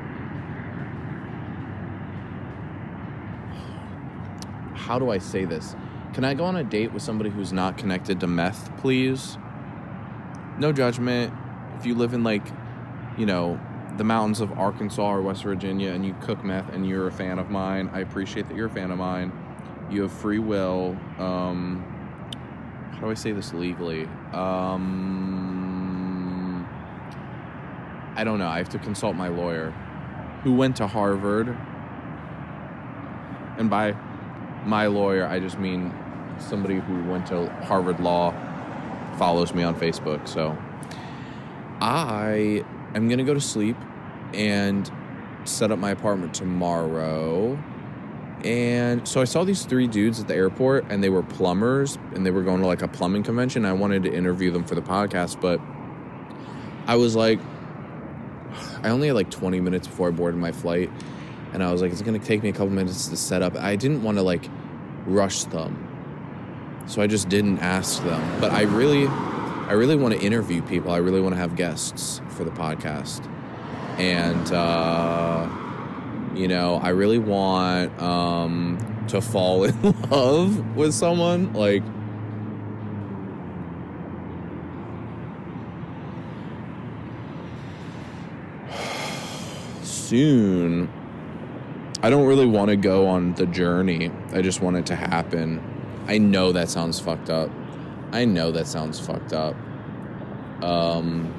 how 4.75 4.99
do 4.99 5.09
I 5.09 5.17
say 5.17 5.45
this? 5.45 5.75
Can 6.13 6.23
I 6.23 6.33
go 6.33 6.45
on 6.45 6.55
a 6.55 6.63
date 6.63 6.93
with 6.93 7.03
somebody 7.03 7.29
who's 7.29 7.53
not 7.53 7.77
connected 7.77 8.19
to 8.21 8.27
meth, 8.27 8.75
please? 8.77 9.37
No 10.57 10.71
judgment. 10.71 11.33
If 11.77 11.85
you 11.85 11.93
live 11.93 12.13
in 12.13 12.23
like, 12.23 12.45
you 13.17 13.25
know, 13.25 13.59
the 13.97 14.03
mountains 14.03 14.39
of 14.39 14.51
Arkansas 14.57 15.03
or 15.03 15.21
West 15.21 15.43
Virginia 15.43 15.91
and 15.91 16.05
you 16.05 16.15
cook 16.21 16.43
meth 16.43 16.73
and 16.73 16.87
you're 16.87 17.07
a 17.07 17.11
fan 17.11 17.37
of 17.37 17.49
mine, 17.49 17.89
I 17.93 17.99
appreciate 17.99 18.47
that 18.47 18.55
you're 18.55 18.67
a 18.67 18.69
fan 18.69 18.91
of 18.91 18.97
mine. 18.97 19.31
You 19.91 20.03
have 20.03 20.11
free 20.11 20.39
will. 20.39 20.97
Um, 21.19 21.83
how 22.93 23.01
do 23.01 23.09
I 23.11 23.13
say 23.13 23.31
this 23.31 23.53
legally? 23.53 24.07
Um, 24.33 25.36
I 28.17 28.23
don't 28.23 28.39
know. 28.39 28.47
I 28.47 28.57
have 28.57 28.69
to 28.69 28.79
consult 28.79 29.15
my 29.15 29.27
lawyer 29.27 29.69
who 30.43 30.55
went 30.55 30.77
to 30.77 30.87
Harvard. 30.87 31.55
And 33.59 33.69
by 33.69 33.95
my 34.65 34.87
lawyer, 34.87 35.27
I 35.27 35.39
just 35.39 35.59
mean 35.59 35.93
somebody 36.39 36.79
who 36.79 37.03
went 37.03 37.27
to 37.27 37.47
Harvard 37.65 37.99
Law 37.99 38.31
follows 39.19 39.53
me 39.53 39.61
on 39.61 39.79
Facebook. 39.79 40.27
So 40.27 40.57
I 41.79 42.65
am 42.95 43.07
going 43.07 43.19
to 43.19 43.23
go 43.23 43.35
to 43.35 43.41
sleep 43.41 43.77
and 44.33 44.91
set 45.43 45.71
up 45.71 45.77
my 45.77 45.91
apartment 45.91 46.33
tomorrow. 46.33 47.55
And 48.43 49.07
so 49.07 49.21
I 49.21 49.25
saw 49.25 49.43
these 49.43 49.63
three 49.63 49.87
dudes 49.87 50.19
at 50.19 50.27
the 50.27 50.35
airport, 50.35 50.85
and 50.89 51.03
they 51.03 51.09
were 51.09 51.23
plumbers, 51.23 51.99
and 52.15 52.25
they 52.25 52.31
were 52.31 52.43
going 52.43 52.61
to 52.61 52.67
like 52.67 52.81
a 52.81 52.87
plumbing 52.87 53.21
convention. 53.21 53.63
I 53.63 53.73
wanted 53.73 54.03
to 54.03 54.13
interview 54.13 54.49
them 54.49 54.63
for 54.63 54.73
the 54.73 54.81
podcast, 54.81 55.39
but 55.39 55.61
I 56.87 56.95
was 56.95 57.15
like, 57.15 57.39
I 58.83 58.89
only 58.89 59.07
had 59.07 59.15
like 59.15 59.29
20 59.31 59.59
minutes 59.59 59.87
before 59.87 60.07
I 60.09 60.11
boarded 60.11 60.39
my 60.39 60.51
flight, 60.51 60.89
and 61.53 61.63
I 61.63 61.71
was 61.71 61.81
like, 61.81 61.91
it's 61.91 62.01
gonna 62.01 62.19
take 62.19 62.43
me 62.43 62.49
a 62.49 62.53
couple 62.53 62.69
minutes 62.69 63.07
to 63.07 63.17
set 63.17 63.41
up. 63.41 63.55
I 63.55 63.75
didn't 63.75 64.03
want 64.03 64.17
to 64.17 64.23
like 64.23 64.49
rush 65.05 65.43
them, 65.45 65.87
so 66.87 67.01
I 67.01 67.07
just 67.07 67.29
didn't 67.29 67.59
ask 67.59 68.03
them. 68.03 68.41
But 68.41 68.51
I 68.51 68.63
really, 68.63 69.07
I 69.07 69.73
really 69.73 69.95
want 69.95 70.13
to 70.13 70.19
interview 70.19 70.61
people. 70.61 70.91
I 70.91 70.97
really 70.97 71.21
want 71.21 71.35
to 71.35 71.39
have 71.39 71.55
guests 71.55 72.21
for 72.29 72.43
the 72.43 72.51
podcast, 72.51 73.25
and. 73.99 74.51
uh 74.51 75.63
you 76.37 76.47
know, 76.47 76.75
I 76.75 76.89
really 76.89 77.17
want 77.17 77.99
um, 77.99 78.77
to 79.07 79.21
fall 79.21 79.63
in 79.63 80.01
love 80.09 80.75
with 80.75 80.93
someone. 80.93 81.53
Like, 81.53 81.83
soon. 90.07 90.89
I 92.01 92.09
don't 92.09 92.25
really 92.25 92.45
want 92.45 92.69
to 92.69 92.77
go 92.77 93.07
on 93.07 93.33
the 93.33 93.45
journey. 93.45 94.11
I 94.31 94.41
just 94.41 94.61
want 94.61 94.77
it 94.77 94.85
to 94.87 94.95
happen. 94.95 95.61
I 96.07 96.17
know 96.17 96.51
that 96.53 96.69
sounds 96.69 96.99
fucked 96.99 97.29
up. 97.29 97.49
I 98.11 98.23
know 98.23 98.51
that 98.51 98.67
sounds 98.67 98.99
fucked 98.99 99.33
up. 99.33 99.55
Um, 100.61 101.33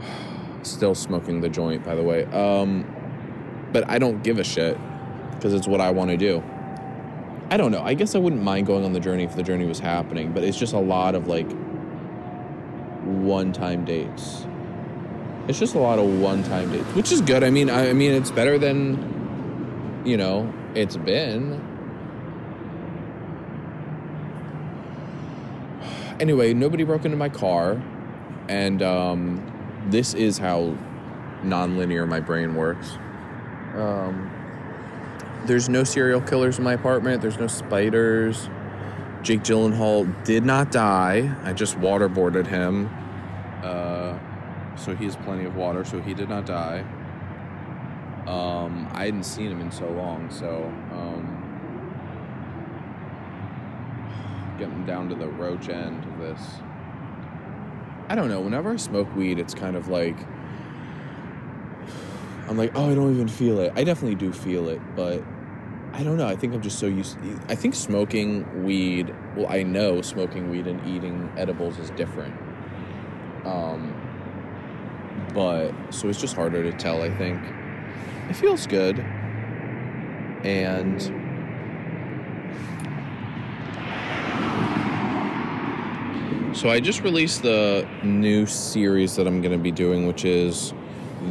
still 0.62 0.94
smoking 0.94 1.40
the 1.40 1.50
joint, 1.50 1.84
by 1.84 1.94
the 1.94 2.02
way. 2.02 2.24
Um, 2.26 2.90
but 3.72 3.88
I 3.90 3.98
don't 3.98 4.22
give 4.22 4.38
a 4.38 4.44
shit 4.44 4.78
because 5.32 5.52
it's 5.52 5.66
what 5.66 5.80
I 5.80 5.90
want 5.90 6.10
to 6.10 6.16
do. 6.16 6.42
I 7.50 7.58
don't 7.58 7.72
know. 7.72 7.82
I 7.82 7.92
guess 7.92 8.14
I 8.14 8.18
wouldn't 8.18 8.42
mind 8.42 8.66
going 8.66 8.84
on 8.84 8.94
the 8.94 9.00
journey 9.00 9.24
if 9.24 9.36
the 9.36 9.42
journey 9.42 9.66
was 9.66 9.78
happening, 9.78 10.32
but 10.32 10.44
it's 10.44 10.58
just 10.58 10.72
a 10.72 10.78
lot 10.78 11.14
of 11.14 11.26
like 11.28 11.50
one 13.24 13.52
time 13.52 13.84
dates. 13.84 14.46
It's 15.48 15.58
just 15.58 15.74
a 15.74 15.78
lot 15.78 15.98
of 15.98 16.20
one 16.20 16.42
time 16.44 16.72
dates, 16.72 16.86
which 16.94 17.12
is 17.12 17.20
good. 17.20 17.44
I 17.44 17.50
mean, 17.50 17.68
I, 17.68 17.90
I 17.90 17.92
mean, 17.92 18.12
it's 18.12 18.30
better 18.30 18.58
than, 18.58 20.02
you 20.04 20.16
know, 20.16 20.52
it's 20.74 20.96
been. 20.96 21.60
Anyway, 26.20 26.54
nobody 26.54 26.84
broke 26.84 27.04
into 27.04 27.16
my 27.16 27.28
car, 27.28 27.82
and 28.48 28.82
um, 28.82 29.84
this 29.90 30.14
is 30.14 30.38
how 30.38 30.76
nonlinear 31.42 32.08
my 32.08 32.20
brain 32.20 32.54
works. 32.54 32.92
Um, 33.74 34.30
there's 35.46 35.68
no 35.68 35.84
serial 35.84 36.20
killers 36.20 36.58
in 36.58 36.64
my 36.64 36.72
apartment. 36.72 37.20
There's 37.20 37.38
no 37.38 37.48
spiders. 37.48 38.48
Jake 39.22 39.40
Gyllenhaal 39.42 40.24
did 40.24 40.44
not 40.44 40.70
die. 40.70 41.34
I 41.44 41.52
just 41.52 41.76
waterboarded 41.78 42.46
him. 42.46 42.88
Uh, 43.64 44.18
so 44.76 44.94
he 44.94 45.04
has 45.04 45.16
plenty 45.16 45.44
of 45.44 45.56
water, 45.56 45.84
so 45.84 46.00
he 46.00 46.12
did 46.12 46.28
not 46.28 46.44
die. 46.44 46.80
Um, 48.26 48.88
I 48.92 49.06
hadn't 49.06 49.24
seen 49.24 49.50
him 49.50 49.60
in 49.60 49.70
so 49.70 49.88
long, 49.88 50.30
so 50.30 50.64
um, 50.92 51.40
getting 54.58 54.84
down 54.84 55.08
to 55.08 55.14
the 55.14 55.28
roach 55.28 55.68
end 55.68 56.04
of 56.04 56.18
this. 56.18 56.40
I 58.08 58.14
don't 58.14 58.28
know. 58.28 58.40
Whenever 58.40 58.70
I 58.70 58.76
smoke 58.76 59.14
weed, 59.16 59.38
it's 59.38 59.54
kind 59.54 59.76
of 59.76 59.88
like 59.88 60.16
I'm 62.48 62.58
like, 62.58 62.72
oh, 62.74 62.90
I 62.90 62.94
don't 62.94 63.14
even 63.14 63.28
feel 63.28 63.60
it. 63.60 63.72
I 63.74 63.84
definitely 63.84 64.16
do 64.16 64.32
feel 64.32 64.68
it, 64.68 64.80
but 64.94 65.22
I 65.94 66.02
don't 66.02 66.18
know. 66.18 66.26
I 66.26 66.36
think 66.36 66.52
I'm 66.52 66.60
just 66.60 66.78
so 66.78 66.86
used. 66.86 67.18
To, 67.22 67.40
I 67.48 67.54
think 67.54 67.74
smoking 67.74 68.64
weed. 68.64 69.14
Well, 69.34 69.46
I 69.48 69.62
know 69.62 70.02
smoking 70.02 70.50
weed 70.50 70.66
and 70.66 70.86
eating 70.86 71.32
edibles 71.36 71.78
is 71.78 71.90
different. 71.90 72.34
Um, 73.44 73.92
but 75.34 75.72
so 75.90 76.08
it's 76.08 76.20
just 76.20 76.36
harder 76.36 76.62
to 76.62 76.72
tell. 76.72 77.02
I 77.02 77.10
think 77.16 77.40
it 78.28 78.34
feels 78.34 78.66
good, 78.66 78.98
and 80.44 81.02
so 86.56 86.70
I 86.70 86.80
just 86.80 87.02
released 87.02 87.42
the 87.42 87.86
new 88.02 88.46
series 88.46 89.16
that 89.16 89.26
I'm 89.26 89.42
going 89.42 89.52
to 89.52 89.62
be 89.62 89.72
doing, 89.72 90.06
which 90.06 90.24
is 90.24 90.72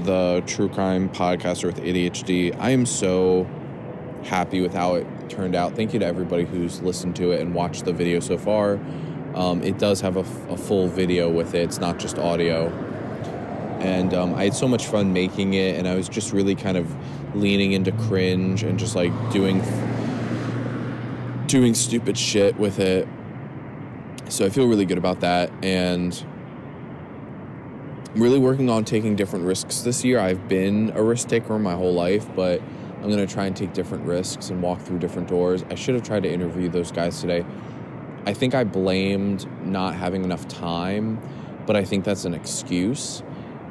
the 0.04 0.44
True 0.46 0.70
Crime 0.70 1.10
Podcaster 1.10 1.66
with 1.66 1.80
ADHD. 1.80 2.56
I 2.60 2.72
am 2.72 2.86
so 2.86 3.48
happy 4.24 4.62
with 4.62 4.74
how 4.74 4.96
it 4.96 5.08
turned 5.30 5.56
out. 5.56 5.76
Thank 5.76 5.94
you 5.94 6.00
to 6.00 6.06
everybody 6.06 6.46
who's 6.46 6.82
listened 6.82 7.16
to 7.18 7.32
it 7.32 7.42
and 7.42 7.54
watched 7.54 7.86
the 7.86 7.94
video 7.94 8.20
so 8.20 8.38
far. 8.38 8.80
Um, 9.36 9.64
it 9.64 9.80
does 9.80 10.02
have 10.02 10.18
a, 10.18 10.52
a, 10.52 10.58
full 10.58 10.88
video 10.88 11.30
with 11.30 11.56
it, 11.56 11.62
it's 11.62 11.80
not 11.80 11.98
just 11.98 12.20
audio. 12.20 12.68
And 13.80 14.14
um, 14.14 14.36
I 14.36 14.46
had 14.46 14.54
so 14.54 14.68
much 14.68 14.86
fun 14.86 15.12
making 15.12 15.56
it, 15.56 15.78
and 15.78 15.88
I 15.88 15.96
was 15.96 16.08
just 16.08 16.32
really 16.32 16.56
kind 16.56 16.78
of 16.78 16.96
leaning 17.36 17.74
into 17.74 17.92
cringe 17.92 18.64
and 18.64 18.78
just 18.78 18.96
like 18.96 19.12
doing 19.32 19.62
doing 21.48 21.74
stupid 21.74 22.18
shit 22.18 22.58
with 22.58 22.80
it. 22.80 23.08
So 24.30 24.46
I 24.46 24.50
feel 24.50 24.68
really 24.68 24.86
good 24.86 24.98
about 24.98 25.20
that, 25.22 25.52
and 25.64 26.26
I'm 28.14 28.22
really 28.22 28.40
working 28.40 28.70
on 28.70 28.86
taking 28.86 29.16
different 29.16 29.46
risks 29.46 29.82
this 29.82 30.06
year. 30.06 30.20
I've 30.20 30.48
been 30.48 30.92
a 30.96 31.02
risk 31.02 31.28
taker 31.28 31.58
my 31.58 31.74
whole 31.74 31.94
life, 31.94 32.28
but 32.36 32.62
I'm 33.04 33.10
to 33.10 33.28
try 33.28 33.48
and 33.48 33.56
take 33.56 33.74
different 33.74 34.06
risks 34.06 34.50
and 34.50 34.62
walk 34.62 34.80
through 34.80 35.00
different 35.00 35.28
doors. 35.28 35.66
I 35.70 35.76
should 35.76 35.96
have 35.96 36.04
tried 36.04 36.24
to 36.24 36.32
interview 36.32 36.70
those 36.70 36.90
guys 36.90 37.20
today. 37.20 37.44
I 38.26 38.34
think 38.34 38.56
I 38.56 38.64
blamed 38.64 39.48
not 39.66 39.96
having 39.96 40.24
enough 40.24 40.48
time, 40.48 41.20
but 41.66 41.76
I 41.76 41.84
think 41.84 42.06
that's 42.06 42.26
an 42.26 42.34
excuse. 42.34 43.22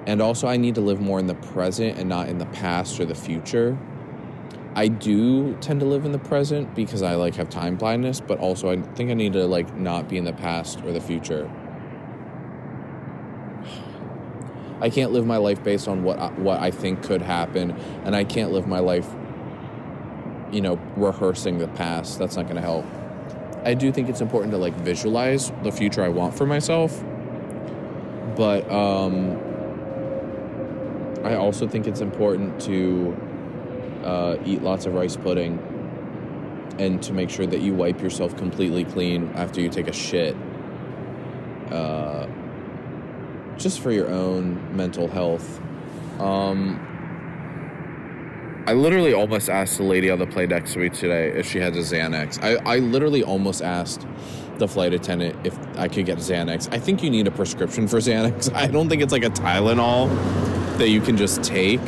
And 0.06 0.20
also, 0.20 0.48
I 0.48 0.56
need 0.56 0.74
to 0.74 0.80
live 0.80 1.00
more 1.00 1.18
in 1.18 1.26
the 1.26 1.34
present 1.34 1.98
and 1.98 2.08
not 2.08 2.28
in 2.28 2.38
the 2.38 2.46
past 2.46 2.98
or 3.00 3.04
the 3.04 3.14
future. 3.14 3.78
I 4.74 4.88
do 4.88 5.54
tend 5.56 5.80
to 5.80 5.86
live 5.86 6.04
in 6.04 6.12
the 6.12 6.18
present 6.18 6.74
because 6.74 7.02
I 7.02 7.14
like 7.14 7.34
have 7.36 7.50
time 7.50 7.76
blindness, 7.76 8.20
but 8.20 8.38
also 8.38 8.70
I 8.70 8.80
think 8.80 9.10
I 9.10 9.14
need 9.14 9.34
to 9.34 9.46
like 9.46 9.74
not 9.76 10.08
be 10.08 10.16
in 10.16 10.24
the 10.24 10.32
past 10.32 10.80
or 10.82 10.92
the 10.92 11.00
future. 11.00 11.50
I 14.80 14.90
can't 14.90 15.12
live 15.12 15.24
my 15.24 15.36
life 15.36 15.62
based 15.62 15.86
on 15.86 16.02
what 16.02 16.18
I, 16.18 16.28
what 16.32 16.60
I 16.60 16.70
think 16.70 17.02
could 17.02 17.22
happen, 17.22 17.70
and 18.04 18.16
I 18.16 18.24
can't 18.24 18.50
live 18.50 18.66
my 18.66 18.80
life 18.80 19.08
you 20.52 20.60
know, 20.60 20.78
rehearsing 20.96 21.58
the 21.58 21.68
past. 21.68 22.18
That's 22.18 22.36
not 22.36 22.44
going 22.44 22.56
to 22.56 22.62
help. 22.62 22.84
I 23.64 23.74
do 23.74 23.92
think 23.92 24.08
it's 24.08 24.20
important 24.20 24.52
to 24.52 24.58
like 24.58 24.74
visualize 24.74 25.52
the 25.62 25.70
future 25.70 26.02
I 26.02 26.08
want 26.08 26.36
for 26.36 26.46
myself. 26.46 27.02
But 28.36 28.70
um, 28.70 29.38
I 31.24 31.36
also 31.36 31.68
think 31.68 31.86
it's 31.86 32.00
important 32.00 32.60
to 32.62 33.16
uh, 34.04 34.36
eat 34.44 34.62
lots 34.62 34.86
of 34.86 34.94
rice 34.94 35.16
pudding 35.16 35.58
and 36.78 37.02
to 37.02 37.12
make 37.12 37.30
sure 37.30 37.46
that 37.46 37.60
you 37.60 37.74
wipe 37.74 38.00
yourself 38.00 38.36
completely 38.36 38.84
clean 38.84 39.30
after 39.34 39.60
you 39.60 39.68
take 39.68 39.88
a 39.88 39.92
shit. 39.92 40.36
Uh, 41.70 42.26
just 43.56 43.80
for 43.80 43.92
your 43.92 44.08
own 44.08 44.76
mental 44.76 45.06
health. 45.08 45.60
Um, 46.18 46.91
I 48.64 48.74
literally 48.74 49.12
almost 49.12 49.48
asked 49.50 49.78
the 49.78 49.82
lady 49.82 50.08
on 50.08 50.20
the 50.20 50.26
plane 50.26 50.50
next 50.50 50.74
to 50.74 50.78
me 50.78 50.88
today 50.88 51.30
if 51.30 51.50
she 51.50 51.58
had 51.58 51.74
a 51.74 51.80
Xanax. 51.80 52.40
I, 52.42 52.76
I 52.76 52.78
literally 52.78 53.24
almost 53.24 53.60
asked 53.60 54.06
the 54.58 54.68
flight 54.68 54.92
attendant 54.94 55.44
if 55.44 55.58
I 55.76 55.88
could 55.88 56.06
get 56.06 56.18
Xanax. 56.18 56.72
I 56.72 56.78
think 56.78 57.02
you 57.02 57.10
need 57.10 57.26
a 57.26 57.32
prescription 57.32 57.88
for 57.88 57.98
Xanax. 57.98 58.54
I 58.54 58.68
don't 58.68 58.88
think 58.88 59.02
it's 59.02 59.12
like 59.12 59.24
a 59.24 59.30
Tylenol 59.30 60.08
that 60.78 60.90
you 60.90 61.00
can 61.00 61.16
just 61.16 61.42
take. 61.42 61.80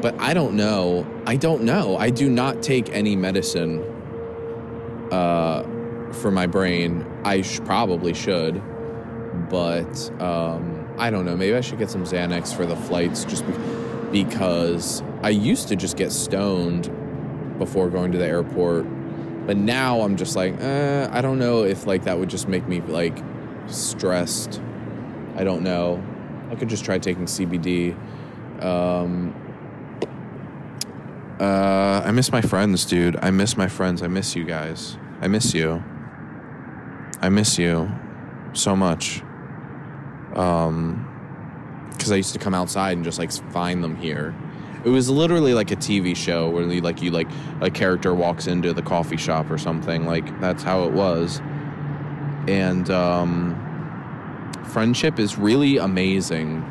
But 0.00 0.18
I 0.20 0.32
don't 0.32 0.54
know. 0.54 1.04
I 1.26 1.36
don't 1.36 1.64
know. 1.64 1.96
I 1.96 2.10
do 2.10 2.30
not 2.30 2.62
take 2.62 2.88
any 2.90 3.16
medicine 3.16 3.82
uh, 5.10 5.64
for 6.12 6.30
my 6.30 6.46
brain. 6.46 7.04
I 7.24 7.42
sh- 7.42 7.60
probably 7.64 8.14
should, 8.14 8.62
but 9.50 10.10
um, 10.22 10.88
I 10.98 11.10
don't 11.10 11.24
know. 11.24 11.36
Maybe 11.36 11.54
I 11.56 11.60
should 11.60 11.78
get 11.78 11.90
some 11.90 12.04
Xanax 12.04 12.54
for 12.54 12.64
the 12.64 12.76
flights 12.76 13.24
just 13.24 13.44
be- 13.46 13.52
because 14.10 15.02
I 15.22 15.30
used 15.30 15.68
to 15.68 15.76
just 15.76 15.96
get 15.96 16.12
stoned 16.12 16.90
before 17.58 17.90
going 17.90 18.12
to 18.12 18.18
the 18.18 18.26
airport. 18.26 18.86
But 19.46 19.56
now 19.56 20.02
I'm 20.02 20.16
just 20.16 20.36
like, 20.36 20.60
eh, 20.60 21.08
I 21.10 21.20
don't 21.20 21.38
know 21.38 21.64
if 21.64 21.86
like 21.86 22.04
that 22.04 22.18
would 22.18 22.30
just 22.30 22.48
make 22.48 22.66
me 22.66 22.80
like 22.80 23.18
stressed. 23.66 24.60
I 25.36 25.44
don't 25.44 25.62
know. 25.62 26.02
I 26.50 26.56
could 26.56 26.68
just 26.68 26.84
try 26.84 26.98
taking 26.98 27.24
CBD. 27.24 27.96
Um, 28.62 29.34
uh, 31.40 32.02
I 32.04 32.10
miss 32.10 32.30
my 32.32 32.42
friends, 32.42 32.84
dude. 32.84 33.16
I 33.22 33.30
miss 33.30 33.56
my 33.56 33.68
friends. 33.68 34.02
I 34.02 34.08
miss 34.08 34.36
you 34.36 34.44
guys. 34.44 34.96
I 35.20 35.28
miss 35.28 35.54
you. 35.54 35.82
I 37.20 37.28
miss 37.28 37.58
you 37.58 37.90
so 38.52 38.76
much. 38.76 39.22
Um, 40.34 41.09
because 42.00 42.12
I 42.12 42.16
used 42.16 42.32
to 42.32 42.38
come 42.38 42.54
outside 42.54 42.96
and 42.96 43.04
just 43.04 43.18
like 43.18 43.30
find 43.52 43.84
them 43.84 43.94
here. 43.94 44.34
It 44.86 44.88
was 44.88 45.10
literally 45.10 45.52
like 45.52 45.70
a 45.70 45.76
TV 45.76 46.16
show 46.16 46.48
where 46.48 46.64
you 46.64 46.80
like 46.80 47.02
you 47.02 47.10
like 47.10 47.28
a 47.60 47.70
character 47.70 48.14
walks 48.14 48.46
into 48.46 48.72
the 48.72 48.80
coffee 48.80 49.18
shop 49.18 49.50
or 49.50 49.58
something. 49.58 50.06
Like 50.06 50.40
that's 50.40 50.62
how 50.62 50.84
it 50.84 50.92
was. 50.92 51.42
And 52.48 52.90
um, 52.90 54.54
friendship 54.68 55.18
is 55.18 55.36
really 55.36 55.76
amazing. 55.76 56.64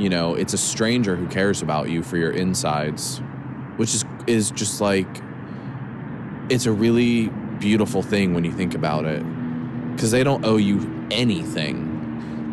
You 0.00 0.08
know, 0.08 0.34
it's 0.34 0.52
a 0.52 0.58
stranger 0.58 1.14
who 1.14 1.28
cares 1.28 1.62
about 1.62 1.88
you 1.88 2.02
for 2.02 2.16
your 2.16 2.32
insides, 2.32 3.18
which 3.76 3.94
is 3.94 4.04
is 4.26 4.50
just 4.50 4.80
like 4.80 5.06
it's 6.48 6.66
a 6.66 6.72
really 6.72 7.28
beautiful 7.60 8.02
thing 8.02 8.34
when 8.34 8.42
you 8.42 8.50
think 8.50 8.74
about 8.74 9.04
it 9.04 9.22
because 9.92 10.10
they 10.10 10.24
don't 10.24 10.44
owe 10.44 10.56
you 10.56 11.06
anything 11.12 11.91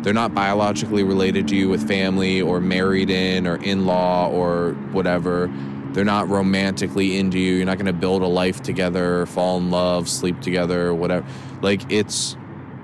they're 0.02 0.14
not 0.14 0.34
biologically 0.34 1.02
related 1.02 1.46
to 1.48 1.56
you 1.56 1.68
with 1.68 1.86
family 1.86 2.40
or 2.40 2.60
married 2.60 3.10
in 3.10 3.46
or 3.46 3.56
in 3.56 3.84
law 3.84 4.28
or 4.30 4.72
whatever. 4.92 5.50
They're 5.92 6.04
not 6.04 6.28
romantically 6.28 7.18
into 7.18 7.38
you. 7.38 7.56
You're 7.56 7.66
not 7.66 7.76
going 7.76 7.86
to 7.86 7.92
build 7.92 8.22
a 8.22 8.26
life 8.26 8.62
together, 8.62 9.26
fall 9.26 9.58
in 9.58 9.70
love, 9.70 10.08
sleep 10.08 10.40
together, 10.40 10.94
whatever. 10.94 11.26
Like 11.60 11.92
it's 11.92 12.36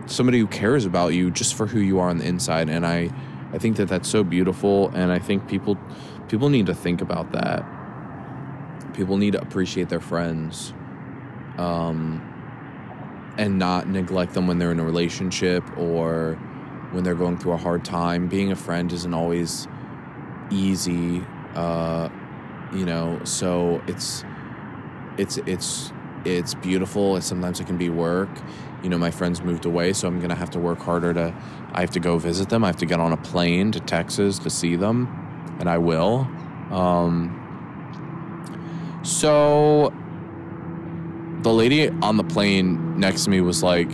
somebody 0.06 0.38
who 0.38 0.46
cares 0.46 0.84
about 0.84 1.14
you 1.14 1.30
just 1.30 1.54
for 1.54 1.66
who 1.66 1.80
you 1.80 1.98
are 2.00 2.10
on 2.10 2.18
the 2.18 2.26
inside 2.26 2.68
and 2.68 2.86
I 2.86 3.10
I 3.52 3.58
think 3.58 3.76
that 3.76 3.88
that's 3.88 4.08
so 4.08 4.22
beautiful 4.22 4.88
and 4.90 5.10
I 5.10 5.18
think 5.18 5.48
people 5.48 5.76
people 6.28 6.48
need 6.48 6.66
to 6.66 6.74
think 6.74 7.00
about 7.00 7.32
that. 7.32 7.64
People 8.92 9.16
need 9.16 9.32
to 9.32 9.40
appreciate 9.40 9.88
their 9.88 10.00
friends. 10.00 10.72
Um 11.56 12.22
and 13.38 13.58
not 13.58 13.88
neglect 13.88 14.34
them 14.34 14.46
when 14.46 14.58
they're 14.58 14.72
in 14.72 14.80
a 14.80 14.84
relationship 14.84 15.64
or 15.76 16.38
when 16.92 17.04
they're 17.04 17.14
going 17.14 17.38
through 17.38 17.52
a 17.52 17.56
hard 17.56 17.84
time. 17.84 18.28
Being 18.28 18.52
a 18.52 18.56
friend 18.56 18.92
isn't 18.92 19.14
always 19.14 19.68
easy, 20.50 21.24
uh, 21.54 22.08
you 22.72 22.84
know. 22.84 23.20
So 23.24 23.82
it's 23.86 24.24
it's 25.18 25.38
it's 25.38 25.92
it's 26.24 26.54
beautiful. 26.54 27.20
Sometimes 27.20 27.60
it 27.60 27.66
can 27.66 27.76
be 27.76 27.88
work. 27.88 28.30
You 28.82 28.90
know, 28.90 28.98
my 28.98 29.10
friends 29.10 29.42
moved 29.42 29.64
away, 29.64 29.92
so 29.92 30.06
I'm 30.08 30.20
gonna 30.20 30.34
have 30.34 30.50
to 30.50 30.58
work 30.58 30.78
harder 30.78 31.14
to. 31.14 31.34
I 31.72 31.80
have 31.80 31.90
to 31.92 32.00
go 32.00 32.18
visit 32.18 32.48
them. 32.48 32.64
I 32.64 32.68
have 32.68 32.76
to 32.76 32.86
get 32.86 33.00
on 33.00 33.12
a 33.12 33.16
plane 33.16 33.72
to 33.72 33.80
Texas 33.80 34.38
to 34.40 34.50
see 34.50 34.76
them, 34.76 35.08
and 35.60 35.68
I 35.68 35.78
will. 35.78 36.28
Um, 36.70 37.42
so 39.02 39.92
the 41.42 41.52
lady 41.52 41.88
on 41.88 42.16
the 42.16 42.24
plane 42.24 42.98
next 42.98 43.24
to 43.24 43.30
me 43.30 43.40
was 43.40 43.62
like, 43.62 43.88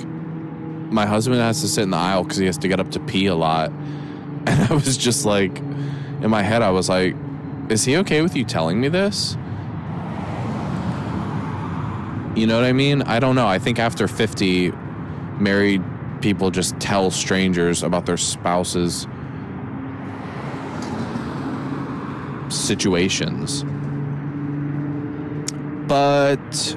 my 0.92 1.06
husband 1.06 1.40
has 1.40 1.60
to 1.62 1.68
sit 1.68 1.82
in 1.82 1.90
the 1.90 1.96
aisle 1.96 2.22
because 2.22 2.36
he 2.36 2.46
has 2.46 2.58
to 2.58 2.68
get 2.68 2.78
up 2.78 2.90
to 2.92 3.00
pee 3.00 3.26
a 3.26 3.34
lot. 3.34 3.72
And 4.44 4.60
I 4.60 4.74
was 4.74 4.96
just 4.96 5.24
like, 5.24 5.56
in 5.58 6.28
my 6.28 6.42
head, 6.42 6.62
I 6.62 6.70
was 6.70 6.88
like, 6.88 7.14
is 7.68 7.84
he 7.84 7.96
okay 7.98 8.22
with 8.22 8.34
you 8.34 8.44
telling 8.44 8.80
me 8.80 8.88
this? 8.88 9.36
You 12.34 12.48
know 12.48 12.56
what 12.56 12.64
I 12.64 12.72
mean? 12.72 13.02
I 13.02 13.20
don't 13.20 13.36
know. 13.36 13.46
I 13.46 13.60
think 13.60 13.78
after 13.78 14.08
50, 14.08 14.72
married 15.38 15.80
people 16.22 16.50
just 16.50 16.78
tell 16.80 17.12
strangers 17.12 17.84
about 17.84 18.04
their 18.04 18.16
spouses' 18.16 19.06
situations. 22.48 23.64
But 25.86 26.76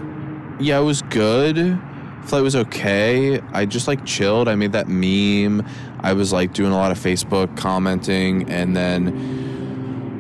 yeah, 0.60 0.80
it 0.80 0.84
was 0.84 1.02
good 1.02 1.80
flight 2.26 2.44
was 2.44 2.56
okay. 2.56 3.40
I 3.54 3.66
just 3.66 3.88
like 3.88 4.06
chilled. 4.06 4.48
I 4.48 4.56
made 4.56 4.74
that 4.74 4.88
meme. 4.88 5.66
I 6.00 6.14
was 6.14 6.34
like 6.34 6.54
doing 6.54 6.72
a 6.72 6.76
lot 6.76 6.92
of 6.92 7.00
Facebook 7.00 7.56
commenting 7.58 8.50
and 8.50 8.76
then 8.76 9.46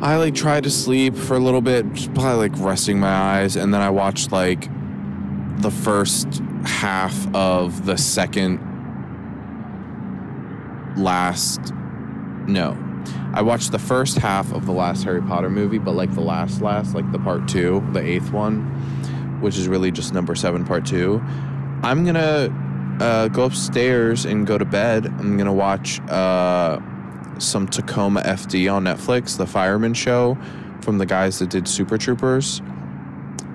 I 0.01 0.17
like 0.17 0.35
tried 0.35 0.63
to 0.65 0.69
sleep 0.69 1.15
for 1.15 1.35
a 1.35 1.39
little 1.39 1.61
bit, 1.61 1.91
just 1.93 2.13
probably 2.13 2.49
like 2.49 2.59
resting 2.59 2.99
my 2.99 3.09
eyes, 3.09 3.55
and 3.55 3.73
then 3.73 3.81
I 3.81 3.89
watched 3.89 4.31
like 4.31 4.69
the 5.61 5.71
first 5.71 6.41
half 6.65 7.33
of 7.33 7.85
the 7.85 7.97
second 7.97 8.59
last 10.97 11.73
no. 12.45 12.77
I 13.33 13.41
watched 13.41 13.71
the 13.71 13.79
first 13.79 14.17
half 14.17 14.53
of 14.53 14.65
the 14.65 14.71
last 14.71 15.03
Harry 15.03 15.21
Potter 15.21 15.49
movie, 15.49 15.79
but 15.79 15.93
like 15.93 16.13
the 16.13 16.21
last 16.21 16.61
last, 16.61 16.93
like 16.93 17.11
the 17.11 17.19
part 17.19 17.47
2, 17.47 17.89
the 17.91 17.99
eighth 17.99 18.31
one, 18.31 18.61
which 19.41 19.57
is 19.57 19.67
really 19.67 19.91
just 19.91 20.13
number 20.13 20.35
7 20.35 20.65
part 20.65 20.85
2. 20.85 21.21
I'm 21.85 22.03
gonna 22.03 22.97
uh, 22.99 23.27
go 23.27 23.43
upstairs 23.43 24.25
and 24.25 24.47
go 24.47 24.57
to 24.57 24.65
bed. 24.65 25.05
I'm 25.05 25.37
gonna 25.37 25.53
watch 25.53 25.99
uh, 26.09 26.79
some 27.37 27.67
Tacoma 27.67 28.21
FD 28.21 28.73
on 28.73 28.85
Netflix, 28.85 29.37
the 29.37 29.45
fireman 29.45 29.93
show 29.93 30.35
from 30.81 30.97
the 30.97 31.05
guys 31.05 31.37
that 31.37 31.51
did 31.51 31.67
Super 31.67 31.99
Troopers, 31.99 32.59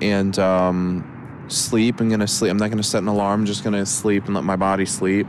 and 0.00 0.38
um, 0.38 1.44
sleep. 1.48 1.98
I'm 1.98 2.08
gonna 2.08 2.28
sleep. 2.28 2.52
I'm 2.52 2.56
not 2.56 2.70
gonna 2.70 2.84
set 2.84 3.02
an 3.02 3.08
alarm. 3.08 3.40
I'm 3.40 3.46
just 3.46 3.64
gonna 3.64 3.84
sleep 3.84 4.26
and 4.26 4.34
let 4.36 4.44
my 4.44 4.54
body 4.54 4.86
sleep. 4.86 5.26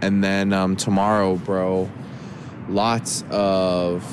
And 0.00 0.22
then 0.22 0.52
um, 0.52 0.76
tomorrow, 0.76 1.34
bro, 1.34 1.90
lots 2.68 3.24
of 3.30 4.04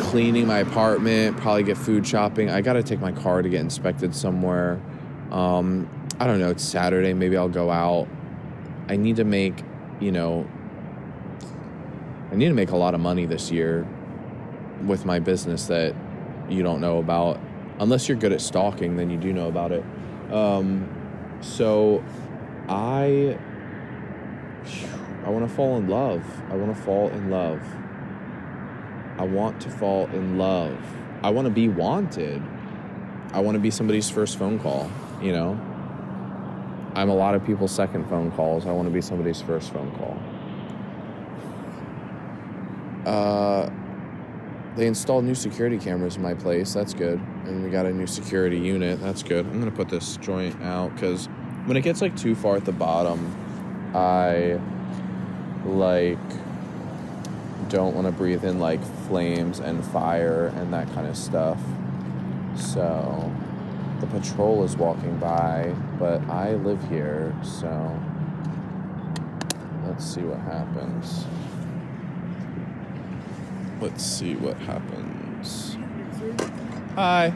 cleaning 0.00 0.46
my 0.46 0.58
apartment. 0.58 1.38
Probably 1.38 1.62
get 1.62 1.78
food 1.78 2.06
shopping. 2.06 2.50
I 2.50 2.60
gotta 2.60 2.82
take 2.82 3.00
my 3.00 3.12
car 3.12 3.40
to 3.40 3.48
get 3.48 3.62
inspected 3.62 4.14
somewhere. 4.14 4.78
Um, 5.30 5.88
I 6.20 6.26
don't 6.26 6.38
know, 6.38 6.50
it's 6.50 6.62
Saturday, 6.62 7.14
maybe 7.14 7.38
I'll 7.38 7.48
go 7.48 7.70
out. 7.70 8.06
I 8.88 8.96
need 8.96 9.16
to 9.16 9.24
make, 9.24 9.64
you 10.00 10.12
know, 10.12 10.46
I 12.30 12.34
need 12.34 12.48
to 12.48 12.54
make 12.54 12.72
a 12.72 12.76
lot 12.76 12.94
of 12.94 13.00
money 13.00 13.24
this 13.24 13.50
year 13.50 13.88
with 14.84 15.06
my 15.06 15.18
business 15.18 15.66
that 15.68 15.94
you 16.50 16.62
don't 16.62 16.82
know 16.82 16.98
about. 16.98 17.40
Unless 17.78 18.06
you're 18.06 18.18
good 18.18 18.32
at 18.32 18.42
stalking, 18.42 18.96
then 18.96 19.08
you 19.08 19.16
do 19.16 19.32
know 19.32 19.48
about 19.48 19.72
it. 19.72 19.82
Um, 20.30 20.86
so 21.40 22.04
I 22.68 23.38
I 25.24 25.30
want 25.30 25.48
to 25.48 25.54
fall 25.54 25.78
in 25.78 25.88
love. 25.88 26.22
I 26.50 26.56
want 26.56 26.76
to 26.76 26.82
fall 26.82 27.08
in 27.08 27.30
love. 27.30 27.62
I 29.16 29.24
want 29.24 29.58
to 29.62 29.70
fall 29.70 30.04
in 30.08 30.36
love. 30.36 30.78
I 31.22 31.30
want 31.30 31.46
to 31.46 31.50
be 31.50 31.68
wanted. 31.68 32.42
I 33.32 33.40
want 33.40 33.54
to 33.54 33.58
be 33.58 33.70
somebody's 33.70 34.10
first 34.10 34.38
phone 34.38 34.58
call, 34.58 34.90
you 35.22 35.32
know? 35.32 35.69
I'm 36.94 37.08
a 37.08 37.14
lot 37.14 37.34
of 37.34 37.44
people's 37.44 37.72
second 37.72 38.08
phone 38.08 38.30
calls. 38.32 38.66
I 38.66 38.72
want 38.72 38.88
to 38.88 38.92
be 38.92 39.00
somebody's 39.00 39.40
first 39.40 39.72
phone 39.72 39.90
call. 39.96 40.18
Uh, 43.06 43.70
they 44.76 44.86
installed 44.86 45.24
new 45.24 45.34
security 45.34 45.78
cameras 45.78 46.16
in 46.16 46.22
my 46.22 46.34
place. 46.34 46.72
That's 46.72 46.94
good. 46.94 47.18
And 47.44 47.64
we 47.64 47.70
got 47.70 47.86
a 47.86 47.92
new 47.92 48.06
security 48.06 48.58
unit. 48.58 49.00
That's 49.00 49.22
good. 49.22 49.46
I'm 49.46 49.58
gonna 49.58 49.70
put 49.70 49.88
this 49.88 50.16
joint 50.18 50.60
out 50.62 50.94
because 50.94 51.26
when 51.66 51.76
it 51.76 51.82
gets 51.82 52.00
like 52.00 52.16
too 52.16 52.34
far 52.34 52.56
at 52.56 52.64
the 52.64 52.72
bottom, 52.72 53.34
I 53.94 54.58
like 55.64 56.18
don't 57.68 57.94
want 57.94 58.06
to 58.06 58.12
breathe 58.12 58.44
in 58.44 58.58
like 58.58 58.82
flames 59.06 59.60
and 59.60 59.84
fire 59.86 60.52
and 60.56 60.72
that 60.72 60.92
kind 60.92 61.06
of 61.06 61.16
stuff. 61.16 61.58
So 62.56 63.32
the 64.00 64.06
patrol 64.06 64.64
is 64.64 64.76
walking 64.76 65.16
by, 65.18 65.74
but 65.98 66.20
I 66.28 66.54
live 66.54 66.82
here, 66.88 67.34
so 67.42 68.00
let's 69.86 70.04
see 70.04 70.22
what 70.22 70.40
happens. 70.40 71.26
Let's 73.80 74.04
see 74.04 74.34
what 74.36 74.56
happens. 74.58 75.76
Hi. 76.94 77.34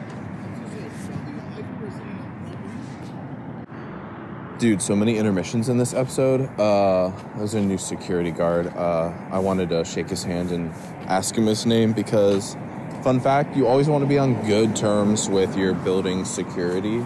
Dude, 4.57 4.81
so 4.81 4.95
many 4.95 5.17
intermissions 5.17 5.69
in 5.69 5.77
this 5.77 5.93
episode. 5.93 6.41
Uh, 6.59 7.11
there's 7.35 7.55
a 7.55 7.61
new 7.61 7.77
security 7.77 8.31
guard. 8.31 8.67
Uh, 8.67 9.11
I 9.29 9.37
wanted 9.37 9.69
to 9.69 9.83
shake 9.83 10.09
his 10.09 10.23
hand 10.23 10.51
and 10.51 10.71
ask 11.07 11.35
him 11.35 11.45
his 11.45 11.65
name 11.65 11.91
because, 11.91 12.55
fun 13.05 13.19
fact, 13.19 13.55
you 13.55 13.67
always 13.67 13.87
want 13.87 14.01
to 14.01 14.07
be 14.07 14.17
on 14.17 14.33
good 14.47 14.75
terms 14.75 15.29
with 15.29 15.55
your 15.55 15.75
building 15.75 16.25
security. 16.25 17.05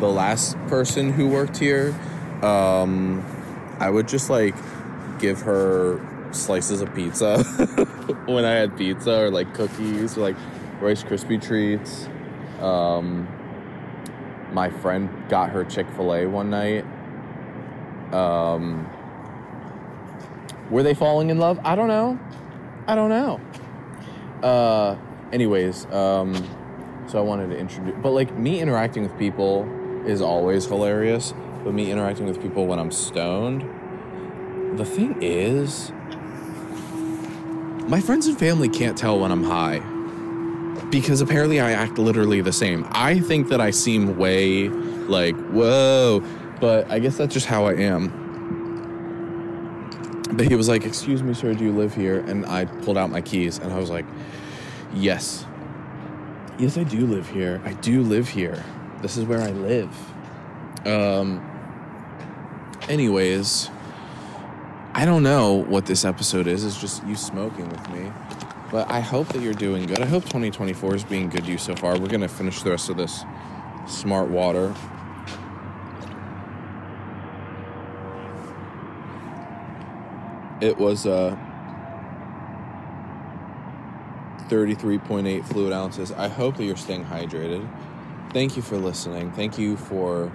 The 0.00 0.08
last 0.08 0.56
person 0.66 1.12
who 1.12 1.28
worked 1.28 1.56
here, 1.56 1.94
um, 2.42 3.24
I 3.78 3.90
would 3.90 4.08
just 4.08 4.28
like 4.28 4.56
give 5.20 5.42
her 5.42 6.04
slices 6.32 6.80
of 6.80 6.92
pizza 6.96 7.44
when 8.26 8.44
I 8.44 8.54
had 8.54 8.76
pizza 8.76 9.20
or 9.20 9.30
like 9.30 9.54
cookies 9.54 10.18
or 10.18 10.22
like 10.22 10.34
Rice 10.80 11.04
Krispie 11.04 11.40
treats. 11.40 12.08
Um, 12.58 13.28
my 14.52 14.68
friend 14.68 15.08
got 15.28 15.50
her 15.50 15.62
Chick 15.62 15.88
fil 15.90 16.12
A 16.12 16.26
one 16.26 16.50
night. 16.50 16.84
Um, 18.12 18.90
were 20.70 20.82
they 20.82 20.94
falling 20.94 21.30
in 21.30 21.38
love? 21.38 21.60
I 21.62 21.76
don't 21.76 21.86
know. 21.86 22.18
I 22.88 22.96
don't 22.96 23.10
know. 23.10 23.40
Uh, 24.44 24.98
anyways, 25.32 25.86
um, 25.86 26.34
so 27.08 27.18
I 27.18 27.22
wanted 27.22 27.48
to 27.48 27.56
introduce, 27.56 27.94
but 28.02 28.10
like 28.10 28.36
me 28.36 28.60
interacting 28.60 29.02
with 29.02 29.18
people 29.18 29.66
is 30.06 30.20
always 30.20 30.66
hilarious, 30.66 31.32
but 31.64 31.72
me 31.72 31.90
interacting 31.90 32.26
with 32.26 32.42
people 32.42 32.66
when 32.66 32.78
I'm 32.78 32.90
stoned, 32.90 33.62
the 34.78 34.84
thing 34.84 35.16
is, 35.22 35.92
my 37.88 38.02
friends 38.02 38.26
and 38.26 38.38
family 38.38 38.68
can't 38.68 38.98
tell 38.98 39.18
when 39.18 39.32
I'm 39.32 39.44
high 39.44 39.78
because 40.90 41.22
apparently 41.22 41.58
I 41.58 41.72
act 41.72 41.96
literally 41.96 42.42
the 42.42 42.52
same. 42.52 42.86
I 42.92 43.20
think 43.20 43.48
that 43.48 43.62
I 43.62 43.70
seem 43.70 44.18
way 44.18 44.68
like, 44.68 45.36
whoa, 45.52 46.22
but 46.60 46.90
I 46.90 46.98
guess 46.98 47.16
that's 47.16 47.32
just 47.32 47.46
how 47.46 47.64
I 47.64 47.76
am. 47.76 48.23
But 50.36 50.48
he 50.48 50.56
was 50.56 50.68
like, 50.68 50.84
Excuse 50.84 51.22
me, 51.22 51.34
sir, 51.34 51.54
do 51.54 51.64
you 51.64 51.72
live 51.72 51.94
here? 51.94 52.20
And 52.20 52.44
I 52.46 52.64
pulled 52.64 52.98
out 52.98 53.10
my 53.10 53.20
keys 53.20 53.58
and 53.58 53.72
I 53.72 53.78
was 53.78 53.90
like, 53.90 54.06
Yes. 54.94 55.46
Yes, 56.58 56.78
I 56.78 56.84
do 56.84 57.06
live 57.06 57.28
here. 57.28 57.60
I 57.64 57.72
do 57.72 58.02
live 58.02 58.28
here. 58.28 58.64
This 59.02 59.16
is 59.16 59.24
where 59.24 59.40
I 59.40 59.50
live. 59.50 59.90
Um, 60.86 61.42
anyways, 62.88 63.70
I 64.92 65.04
don't 65.04 65.24
know 65.24 65.54
what 65.54 65.86
this 65.86 66.04
episode 66.04 66.46
is. 66.46 66.64
It's 66.64 66.80
just 66.80 67.04
you 67.06 67.16
smoking 67.16 67.68
with 67.68 67.88
me. 67.90 68.12
But 68.70 68.90
I 68.90 69.00
hope 69.00 69.28
that 69.28 69.42
you're 69.42 69.54
doing 69.54 69.86
good. 69.86 70.00
I 70.00 70.06
hope 70.06 70.24
2024 70.24 70.94
is 70.94 71.04
being 71.04 71.28
good 71.28 71.44
to 71.44 71.50
you 71.50 71.58
so 71.58 71.74
far. 71.74 71.98
We're 71.98 72.08
going 72.08 72.20
to 72.20 72.28
finish 72.28 72.62
the 72.62 72.70
rest 72.70 72.88
of 72.88 72.96
this 72.96 73.24
smart 73.86 74.28
water. 74.28 74.74
It 80.60 80.78
was 80.78 81.06
uh, 81.06 81.36
33.8 84.48 85.44
fluid 85.46 85.72
ounces. 85.72 86.12
I 86.12 86.28
hope 86.28 86.56
that 86.56 86.64
you're 86.64 86.76
staying 86.76 87.04
hydrated. 87.04 87.68
Thank 88.32 88.56
you 88.56 88.62
for 88.62 88.76
listening. 88.76 89.32
Thank 89.32 89.58
you 89.58 89.76
for 89.76 90.30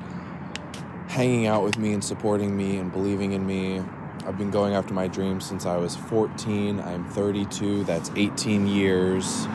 hanging 1.08 1.48
out 1.48 1.64
with 1.64 1.78
me 1.78 1.94
and 1.94 2.04
supporting 2.04 2.56
me 2.56 2.78
and 2.78 2.92
believing 2.92 3.34
in 3.34 3.46
me. 3.46 3.82
I've 4.26 4.38
been 4.38 4.52
going 4.52 4.74
after 4.74 4.94
my 4.94 5.08
dreams 5.08 5.46
since 5.46 5.66
I 5.66 5.78
was 5.78 5.96
14. 5.96 6.80
I'm 6.80 7.10
32. 7.10 7.84
That's 7.84 8.12
18 8.16 8.68
years. 8.68 9.46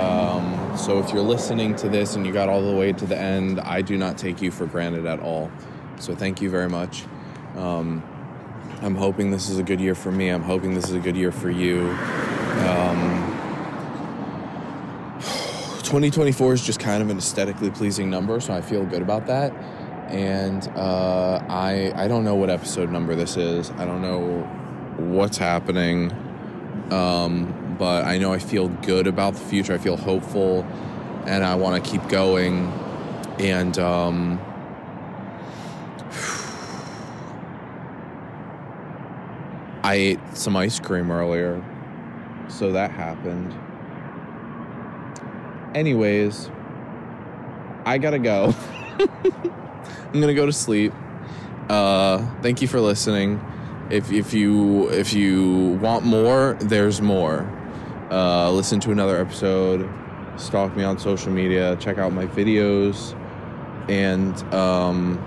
Um, 0.00 0.72
so 0.76 0.98
if 0.98 1.12
you're 1.12 1.22
listening 1.22 1.76
to 1.76 1.88
this 1.88 2.16
and 2.16 2.26
you 2.26 2.32
got 2.32 2.48
all 2.48 2.62
the 2.62 2.76
way 2.76 2.92
to 2.92 3.06
the 3.06 3.16
end, 3.16 3.60
I 3.60 3.82
do 3.82 3.96
not 3.96 4.18
take 4.18 4.42
you 4.42 4.50
for 4.50 4.66
granted 4.66 5.06
at 5.06 5.20
all. 5.20 5.50
So 5.98 6.14
thank 6.14 6.40
you 6.40 6.50
very 6.50 6.68
much. 6.68 7.04
Um, 7.56 8.02
I'm 8.82 8.96
hoping 8.96 9.30
this 9.30 9.48
is 9.48 9.58
a 9.58 9.62
good 9.62 9.80
year 9.80 9.94
for 9.94 10.10
me. 10.10 10.28
I'm 10.28 10.42
hoping 10.42 10.74
this 10.74 10.88
is 10.88 10.94
a 10.94 11.00
good 11.00 11.16
year 11.16 11.32
for 11.32 11.50
you. 11.50 11.90
Um, 12.68 13.28
2024 15.82 16.54
is 16.54 16.66
just 16.66 16.80
kind 16.80 17.02
of 17.02 17.08
an 17.08 17.18
aesthetically 17.18 17.70
pleasing 17.70 18.10
number, 18.10 18.40
so 18.40 18.52
I 18.52 18.60
feel 18.60 18.84
good 18.84 19.02
about 19.02 19.26
that 19.26 19.52
and 20.12 20.68
uh, 20.76 21.42
I 21.48 21.92
I 21.96 22.06
don't 22.06 22.24
know 22.24 22.34
what 22.34 22.50
episode 22.50 22.90
number 22.90 23.14
this 23.14 23.36
is. 23.36 23.70
I 23.72 23.86
don't 23.86 24.02
know 24.02 24.42
what's 24.98 25.38
happening, 25.38 26.12
um, 26.90 27.76
but 27.78 28.04
I 28.04 28.18
know 28.18 28.32
I 28.32 28.38
feel 28.38 28.68
good 28.68 29.06
about 29.06 29.34
the 29.34 29.40
future. 29.40 29.72
I 29.72 29.78
feel 29.78 29.96
hopeful, 29.96 30.64
and 31.26 31.42
I 31.42 31.54
want 31.54 31.82
to 31.82 31.90
keep 31.90 32.06
going. 32.08 32.66
And 33.38 33.78
um, 33.78 34.38
I 39.92 39.96
ate 39.96 40.20
some 40.32 40.56
ice 40.56 40.80
cream 40.80 41.10
earlier, 41.10 41.62
so 42.48 42.72
that 42.72 42.92
happened. 42.92 43.54
Anyways, 45.76 46.50
I 47.84 47.98
gotta 47.98 48.18
go. 48.18 48.54
I'm 48.98 50.18
gonna 50.18 50.32
go 50.32 50.46
to 50.46 50.52
sleep. 50.52 50.94
Uh, 51.68 52.24
thank 52.40 52.62
you 52.62 52.68
for 52.68 52.80
listening. 52.80 53.38
If 53.90 54.10
if 54.10 54.32
you 54.32 54.88
if 54.88 55.12
you 55.12 55.78
want 55.82 56.06
more, 56.06 56.56
there's 56.58 57.02
more. 57.02 57.46
Uh, 58.10 58.50
listen 58.50 58.80
to 58.80 58.92
another 58.92 59.18
episode. 59.18 59.86
Stalk 60.38 60.74
me 60.74 60.84
on 60.84 60.98
social 60.98 61.30
media. 61.30 61.76
Check 61.76 61.98
out 61.98 62.14
my 62.14 62.24
videos. 62.28 63.12
And 63.90 64.42
um, 64.54 65.18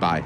bye. 0.00 0.24